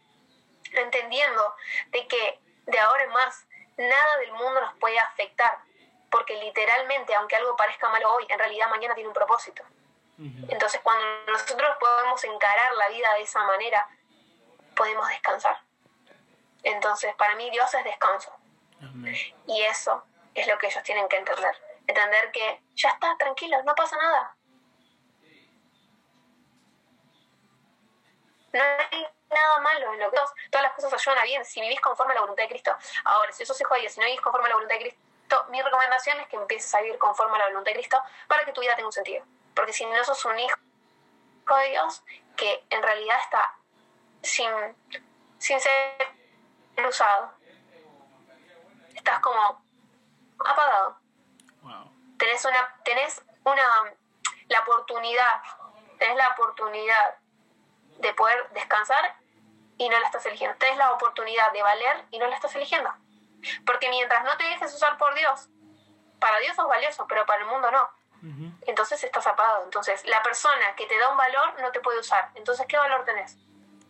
entendiendo 0.72 1.54
de 1.88 2.06
que 2.08 2.40
de 2.66 2.78
ahora 2.78 3.04
en 3.04 3.10
más 3.10 3.46
nada 3.76 4.16
del 4.18 4.32
mundo 4.32 4.60
nos 4.60 4.74
puede 4.78 4.98
afectar, 4.98 5.58
porque 6.10 6.36
literalmente, 6.42 7.14
aunque 7.14 7.36
algo 7.36 7.56
parezca 7.56 7.88
malo 7.88 8.12
hoy, 8.14 8.26
en 8.28 8.38
realidad 8.38 8.68
mañana 8.68 8.94
tiene 8.94 9.08
un 9.08 9.14
propósito. 9.14 9.62
Entonces, 10.48 10.80
cuando 10.82 11.04
nosotros 11.30 11.76
podemos 11.78 12.24
encarar 12.24 12.74
la 12.74 12.88
vida 12.88 13.14
de 13.14 13.22
esa 13.22 13.44
manera, 13.44 13.88
podemos 14.74 15.08
descansar. 15.08 15.60
Entonces, 16.64 17.14
para 17.14 17.36
mí 17.36 17.48
Dios 17.50 17.72
es 17.72 17.84
descanso. 17.84 18.32
Y 19.46 19.62
eso 19.62 20.04
es 20.34 20.46
lo 20.48 20.58
que 20.58 20.66
ellos 20.66 20.82
tienen 20.82 21.08
que 21.08 21.18
entender. 21.18 21.56
Entender 21.86 22.32
que 22.32 22.62
ya 22.74 22.90
está, 22.90 23.16
tranquilo, 23.16 23.62
no 23.62 23.74
pasa 23.76 23.96
nada. 23.96 24.36
No 28.52 28.60
hay 28.62 29.06
nada 29.30 29.58
malo 29.60 29.92
en 29.92 30.00
lo 30.00 30.10
que 30.10 30.18
todas 30.50 30.62
las 30.62 30.72
cosas 30.72 30.92
ayudan 30.94 31.18
a 31.18 31.24
bien 31.24 31.44
si 31.44 31.60
vivís 31.60 31.80
conforme 31.80 32.12
a 32.12 32.14
la 32.16 32.20
voluntad 32.22 32.42
de 32.42 32.48
Cristo. 32.48 32.76
Ahora, 33.04 33.30
si 33.32 33.46
sos 33.46 33.60
hijo 33.60 33.74
de 33.74 33.82
Dios, 33.82 33.92
si 33.92 34.00
no 34.00 34.06
vivís 34.06 34.20
conforme 34.20 34.46
a 34.46 34.50
la 34.50 34.54
voluntad 34.56 34.76
de 34.76 34.80
Cristo, 34.80 35.00
mi 35.50 35.62
recomendación 35.62 36.18
es 36.20 36.28
que 36.28 36.36
empieces 36.36 36.74
a 36.74 36.80
vivir 36.80 36.98
conforme 36.98 37.36
a 37.36 37.38
la 37.40 37.46
voluntad 37.46 37.70
de 37.70 37.78
Cristo 37.78 38.02
para 38.26 38.44
que 38.44 38.52
tu 38.52 38.60
vida 38.60 38.74
tenga 38.74 38.88
un 38.88 38.92
sentido. 38.92 39.24
Porque 39.54 39.72
si 39.72 39.84
no 39.86 40.04
sos 40.04 40.24
un 40.24 40.38
hijo 40.38 40.56
de 41.56 41.70
Dios, 41.70 42.02
que 42.36 42.64
en 42.70 42.82
realidad 42.82 43.18
está 43.22 43.54
sin, 44.22 44.50
sin 45.38 45.60
ser 45.60 46.12
usado, 46.86 47.32
estás 48.94 49.20
como 49.20 49.62
apagado. 50.44 50.98
Tenés 52.18 52.44
una, 52.44 52.76
tenés 52.84 53.22
una, 53.44 53.62
la 54.48 54.60
oportunidad, 54.60 55.42
tenés 55.98 56.16
la 56.16 56.30
oportunidad 56.30 57.16
de 57.98 58.12
poder 58.14 58.48
descansar 58.50 59.16
y 59.76 59.88
no 59.88 59.98
la 59.98 60.06
estás 60.06 60.26
eligiendo. 60.26 60.56
Tenés 60.58 60.76
la 60.76 60.92
oportunidad 60.92 61.52
de 61.52 61.62
valer 61.62 62.04
y 62.10 62.18
no 62.18 62.26
la 62.26 62.34
estás 62.34 62.54
eligiendo. 62.56 62.92
Porque 63.64 63.88
mientras 63.88 64.24
no 64.24 64.36
te 64.36 64.44
dejes 64.44 64.74
usar 64.74 64.96
por 64.98 65.14
Dios, 65.14 65.48
para 66.18 66.38
Dios 66.38 66.56
sos 66.56 66.66
valioso, 66.66 67.06
pero 67.08 67.24
para 67.26 67.42
el 67.42 67.48
mundo 67.48 67.70
no 67.70 67.98
entonces 68.66 69.02
estás 69.04 69.26
apagado. 69.26 69.64
Entonces, 69.64 70.04
la 70.06 70.22
persona 70.22 70.74
que 70.76 70.86
te 70.86 70.98
da 70.98 71.10
un 71.10 71.16
valor 71.16 71.60
no 71.60 71.70
te 71.70 71.80
puede 71.80 72.00
usar. 72.00 72.30
Entonces, 72.34 72.66
¿qué 72.66 72.76
valor 72.76 73.04
tenés? 73.04 73.36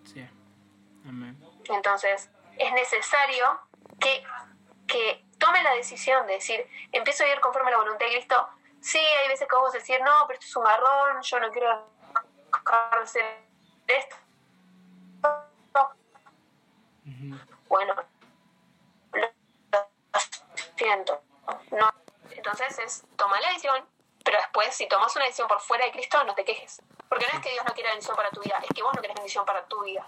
Sí. 0.05 0.29
Amén. 1.07 1.39
Entonces, 1.65 2.31
es 2.57 2.73
necesario 2.73 3.61
que, 4.01 4.25
que 4.87 5.25
tome 5.39 5.63
la 5.63 5.75
decisión 5.75 6.27
de 6.27 6.35
decir, 6.35 6.67
empiezo 6.93 7.23
a 7.23 7.27
vivir 7.27 7.41
conforme 7.41 7.69
a 7.69 7.73
la 7.73 7.79
voluntad 7.79 8.07
de 8.07 8.13
Cristo. 8.13 8.49
Sí, 8.81 8.99
hay 8.99 9.29
veces 9.29 9.49
que 9.49 9.57
vos 9.57 9.73
decir, 9.73 10.01
no, 10.03 10.27
pero 10.27 10.39
esto 10.39 10.47
es 10.47 10.57
un 10.57 10.65
garrón, 10.65 11.23
yo 11.23 11.41
no 11.41 11.51
quiero 11.51 11.87
hacer 13.03 13.25
esto. 13.87 14.17
Bueno, 17.69 17.95
100%. 20.79 21.21
No. 21.73 21.95
Entonces 22.31 22.79
es 22.79 23.05
tomar 23.17 23.41
la 23.41 23.49
decisión, 23.49 23.85
pero 24.25 24.39
después 24.39 24.75
si 24.75 24.87
tomas 24.87 25.15
una 25.17 25.25
decisión 25.25 25.49
por 25.49 25.61
fuera 25.61 25.85
de 25.85 25.93
Cristo, 25.93 26.23
no 26.25 26.35
te 26.35 26.45
quejes. 26.45 26.83
Porque 27.09 27.27
no 27.31 27.39
es 27.39 27.45
que 27.45 27.53
Dios 27.53 27.65
no 27.67 27.75
quiera 27.75 27.91
bendición 27.91 28.17
para 28.17 28.31
tu 28.31 28.41
vida, 28.41 28.61
es 28.63 28.69
que 28.75 28.83
vos 28.83 28.93
no 28.95 29.01
querés 29.01 29.17
bendición 29.17 29.45
para 29.47 29.67
tu 29.67 29.83
vida. 29.83 30.07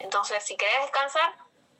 Entonces, 0.00 0.42
si 0.44 0.56
querés 0.56 0.82
descansar, 0.82 1.36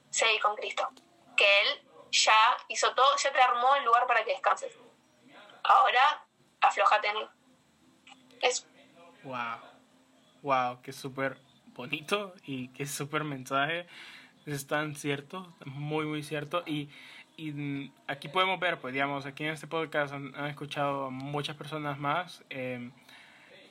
seguí 0.09 0.39
con 0.39 0.55
Cristo. 0.55 0.87
Que 1.35 1.61
Él 1.61 1.87
ya 2.11 2.57
hizo 2.69 2.93
todo, 2.95 3.15
ya 3.17 3.33
te 3.33 3.41
armó 3.41 3.75
el 3.75 3.83
lugar 3.83 4.07
para 4.07 4.23
que 4.23 4.31
descanses. 4.31 4.73
Ahora, 5.63 6.25
aflojate 6.61 7.07
en 7.09 7.17
Él. 7.17 7.29
Eso. 8.41 8.65
Wow. 9.23 9.59
Wow, 10.41 10.81
qué 10.81 10.93
súper 10.93 11.37
bonito 11.67 12.33
y 12.45 12.69
qué 12.69 12.85
súper 12.85 13.23
mensaje. 13.23 13.87
Es 14.45 14.67
tan 14.67 14.95
cierto, 14.95 15.55
muy, 15.65 16.05
muy 16.05 16.23
cierto. 16.23 16.63
Y 16.65 16.89
y 17.35 17.91
aquí 18.07 18.27
podemos 18.27 18.59
ver, 18.59 18.79
pues 18.79 18.93
digamos, 18.93 19.25
aquí 19.25 19.43
en 19.43 19.51
este 19.51 19.65
podcast 19.67 20.13
han, 20.13 20.33
escuchado 20.45 21.09
muchas 21.09 21.55
personas 21.55 21.97
más 21.97 22.43
em, 22.49 22.91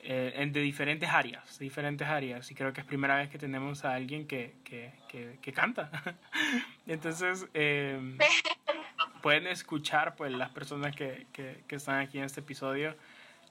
eh, 0.03 0.49
de 0.51 0.61
diferentes 0.61 1.09
áreas, 1.09 1.59
de 1.59 1.63
diferentes 1.63 2.05
áreas, 2.07 2.51
y 2.51 2.55
creo 2.55 2.73
que 2.73 2.81
es 2.81 2.87
primera 2.87 3.15
vez 3.15 3.29
que 3.29 3.37
tenemos 3.37 3.85
a 3.85 3.93
alguien 3.93 4.27
que, 4.27 4.55
que, 4.65 4.91
que, 5.41 5.53
canta. 5.53 5.89
Entonces, 6.87 7.47
em, 7.53 8.17
pueden 9.21 9.47
escuchar, 9.47 10.15
pues, 10.15 10.33
las 10.33 10.49
personas 10.49 10.93
que, 10.95 11.25
que, 11.31 11.63
están 11.69 11.99
aquí 11.99 12.17
en 12.17 12.25
este 12.25 12.41
episodio, 12.41 12.97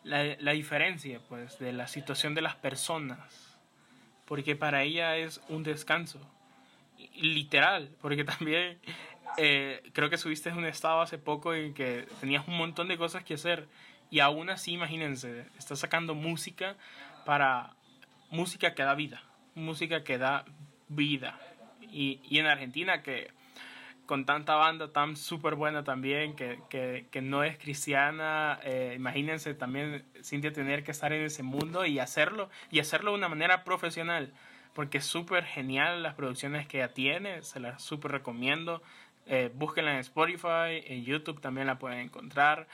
la, 0.04 0.36
la 0.40 0.52
diferencia, 0.52 1.20
pues, 1.28 1.58
de 1.58 1.72
la 1.72 1.86
situación 1.86 2.34
de 2.34 2.42
las 2.42 2.56
personas, 2.56 3.58
porque 4.26 4.56
para 4.56 4.82
ella 4.82 5.16
es 5.16 5.40
un 5.48 5.62
descanso, 5.62 6.20
literal, 7.14 7.90
porque 8.00 8.24
también 8.24 8.78
eh, 9.36 9.82
creo 9.92 10.10
que 10.10 10.18
subiste 10.18 10.50
un 10.50 10.64
estado 10.64 11.00
hace 11.00 11.18
poco 11.18 11.54
en 11.54 11.74
que 11.74 12.06
tenías 12.20 12.46
un 12.48 12.56
montón 12.56 12.88
de 12.88 12.98
cosas 12.98 13.24
que 13.24 13.34
hacer 13.34 13.68
y 14.10 14.20
aún 14.20 14.50
así, 14.50 14.72
imagínense, 14.72 15.46
estás 15.58 15.78
sacando 15.78 16.14
música 16.14 16.76
para 17.24 17.70
música 18.30 18.74
que 18.74 18.82
da 18.82 18.94
vida, 18.94 19.22
música 19.54 20.04
que 20.04 20.18
da 20.18 20.44
vida. 20.88 21.38
Y, 21.80 22.20
y 22.24 22.38
en 22.38 22.46
Argentina 22.46 23.02
que 23.02 23.30
con 24.06 24.26
tanta 24.26 24.56
banda 24.56 24.92
tan 24.92 25.16
súper 25.16 25.54
buena 25.54 25.84
también, 25.84 26.36
que, 26.36 26.58
que, 26.68 27.06
que, 27.10 27.22
no 27.22 27.44
es 27.44 27.56
cristiana, 27.56 28.58
eh, 28.62 28.92
imagínense 28.96 29.54
también 29.54 30.04
Cintia 30.22 30.52
tener 30.52 30.84
que 30.84 30.90
estar 30.90 31.12
en 31.14 31.22
ese 31.22 31.42
mundo 31.42 31.86
y 31.86 31.98
hacerlo, 31.98 32.50
y 32.70 32.80
hacerlo 32.80 33.12
de 33.12 33.16
una 33.16 33.28
manera 33.28 33.64
profesional, 33.64 34.34
porque 34.74 34.98
es 34.98 35.04
súper 35.06 35.44
genial 35.44 36.02
las 36.02 36.14
producciones 36.14 36.66
que 36.66 36.78
ella 36.78 36.92
tiene, 36.92 37.42
se 37.42 37.60
las 37.60 37.82
súper 37.82 38.12
recomiendo. 38.12 38.82
Eh, 39.26 39.50
búsquenla 39.54 39.92
en 39.92 39.98
Spotify, 39.98 40.82
en 40.86 41.04
YouTube 41.04 41.40
también 41.40 41.66
la 41.66 41.78
pueden 41.78 42.00
encontrar. 42.00 42.66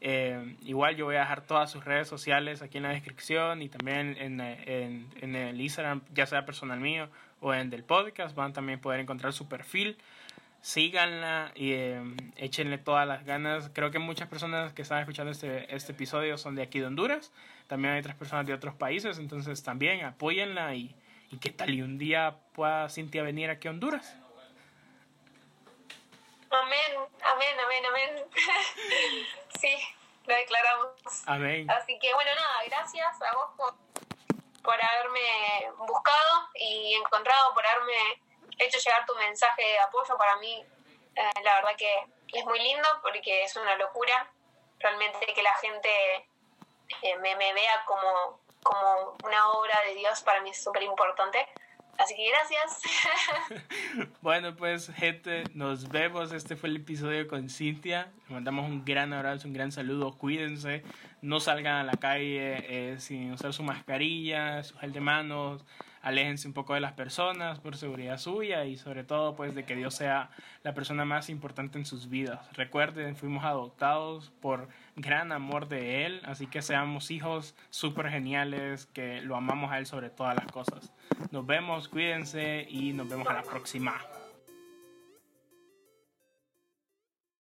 Eh, 0.00 0.56
igual 0.62 0.94
yo 0.96 1.06
voy 1.06 1.16
a 1.16 1.20
dejar 1.20 1.46
todas 1.46 1.70
sus 1.70 1.84
redes 1.84 2.06
sociales 2.06 2.62
aquí 2.62 2.76
en 2.76 2.84
la 2.84 2.90
descripción 2.90 3.62
y 3.62 3.68
también 3.68 4.16
en, 4.18 4.40
en, 4.40 5.34
el 5.34 5.60
Instagram, 5.60 6.02
ya 6.12 6.26
sea 6.26 6.44
personal 6.44 6.80
mío 6.80 7.08
o 7.40 7.54
en 7.54 7.70
del 7.70 7.82
podcast, 7.82 8.36
van 8.36 8.50
a 8.50 8.54
también 8.54 8.80
poder 8.80 9.00
encontrar 9.00 9.32
su 9.32 9.48
perfil. 9.48 9.96
Síganla 10.60 11.52
y 11.54 11.72
eh, 11.72 12.02
échenle 12.36 12.78
todas 12.78 13.06
las 13.06 13.24
ganas. 13.24 13.70
Creo 13.72 13.90
que 13.90 13.98
muchas 13.98 14.28
personas 14.28 14.72
que 14.72 14.82
están 14.82 14.98
escuchando 14.98 15.30
este, 15.30 15.74
este 15.74 15.92
episodio 15.92 16.36
son 16.38 16.56
de 16.56 16.62
aquí 16.62 16.80
de 16.80 16.86
Honduras. 16.86 17.32
También 17.68 17.94
hay 17.94 18.00
otras 18.00 18.16
personas 18.16 18.46
de 18.46 18.52
otros 18.52 18.74
países, 18.74 19.18
entonces 19.18 19.62
también 19.62 20.04
apóyenla 20.04 20.74
y, 20.74 20.94
y 21.30 21.38
qué 21.38 21.50
tal 21.50 21.70
y 21.70 21.82
un 21.82 21.98
día 21.98 22.36
pueda 22.52 22.88
Cintia 22.88 23.22
venir 23.22 23.48
aquí 23.50 23.68
a 23.68 23.70
Honduras. 23.70 24.16
Amén, 26.50 27.08
amén, 27.22 27.56
amén, 27.64 27.84
amén. 27.88 28.24
sí, 29.60 29.68
lo 30.26 30.34
declaramos. 30.34 30.88
Amén. 31.26 31.70
Así 31.70 31.98
que 31.98 32.12
bueno, 32.14 32.30
nada, 32.34 32.64
gracias 32.66 33.22
a 33.22 33.34
vos 33.34 33.50
por, 34.62 34.82
haberme 34.82 35.70
buscado 35.78 36.48
y 36.54 36.94
encontrado, 36.94 37.54
por 37.54 37.64
haberme 37.64 38.20
hecho 38.58 38.78
llegar 38.78 39.06
tu 39.06 39.14
mensaje 39.14 39.62
de 39.62 39.78
apoyo. 39.78 40.16
Para 40.16 40.36
mí, 40.36 40.64
eh, 41.14 41.30
la 41.44 41.54
verdad 41.56 41.76
que 41.76 42.06
es 42.32 42.44
muy 42.44 42.58
lindo 42.58 42.88
porque 43.02 43.44
es 43.44 43.54
una 43.56 43.76
locura 43.76 44.28
realmente 44.80 45.26
que 45.32 45.42
la 45.42 45.54
gente 45.58 46.28
eh, 47.02 47.16
me, 47.18 47.36
me, 47.36 47.52
vea 47.52 47.84
como, 47.84 48.40
como 48.62 49.16
una 49.24 49.50
obra 49.50 49.80
de 49.82 49.94
Dios. 49.94 50.22
Para 50.22 50.40
mí 50.40 50.50
es 50.50 50.62
súper 50.62 50.82
importante. 50.82 51.48
Así 51.98 52.14
que 52.14 52.28
gracias. 52.30 52.82
bueno, 54.22 54.54
pues 54.56 54.90
gente, 54.94 55.44
nos 55.54 55.88
vemos. 55.88 56.32
Este 56.32 56.56
fue 56.56 56.68
el 56.68 56.76
episodio 56.76 57.26
con 57.26 57.48
Cintia. 57.48 58.10
Le 58.28 58.34
mandamos 58.34 58.68
un 58.68 58.84
gran 58.84 59.12
abrazo, 59.12 59.48
un 59.48 59.54
gran 59.54 59.72
saludo. 59.72 60.12
Cuídense. 60.18 60.82
no 61.22 61.40
salgan 61.40 61.76
a 61.76 61.84
la 61.84 61.96
calle 61.96 62.92
eh, 62.92 63.00
sin 63.00 63.32
usar 63.32 63.52
su 63.52 63.62
mascarilla, 63.62 64.62
su 64.62 64.76
gel 64.78 64.92
de 64.92 65.00
manos, 65.00 65.64
aléjense 66.06 66.46
un 66.46 66.54
poco 66.54 66.74
de 66.74 66.80
las 66.80 66.92
personas 66.92 67.58
por 67.58 67.76
seguridad 67.76 68.16
suya 68.18 68.64
y 68.64 68.76
sobre 68.76 69.02
todo 69.02 69.34
pues 69.34 69.56
de 69.56 69.64
que 69.64 69.74
Dios 69.74 69.92
sea 69.92 70.30
la 70.62 70.72
persona 70.72 71.04
más 71.04 71.28
importante 71.28 71.78
en 71.78 71.84
sus 71.84 72.08
vidas. 72.08 72.48
Recuerden, 72.52 73.16
fuimos 73.16 73.44
adoptados 73.44 74.30
por 74.40 74.68
gran 74.96 75.30
amor 75.30 75.68
de 75.68 76.06
Él, 76.06 76.22
así 76.24 76.46
que 76.46 76.62
seamos 76.62 77.10
hijos 77.10 77.54
súper 77.70 78.08
geniales, 78.08 78.86
que 78.86 79.20
lo 79.20 79.36
amamos 79.36 79.70
a 79.70 79.78
Él 79.78 79.86
sobre 79.86 80.10
todas 80.10 80.34
las 80.34 80.46
cosas. 80.46 80.92
Nos 81.30 81.46
vemos, 81.46 81.88
cuídense 81.88 82.66
y 82.68 82.92
nos 82.92 83.08
vemos 83.08 83.28
a 83.28 83.34
la 83.34 83.42
próxima. 83.42 83.94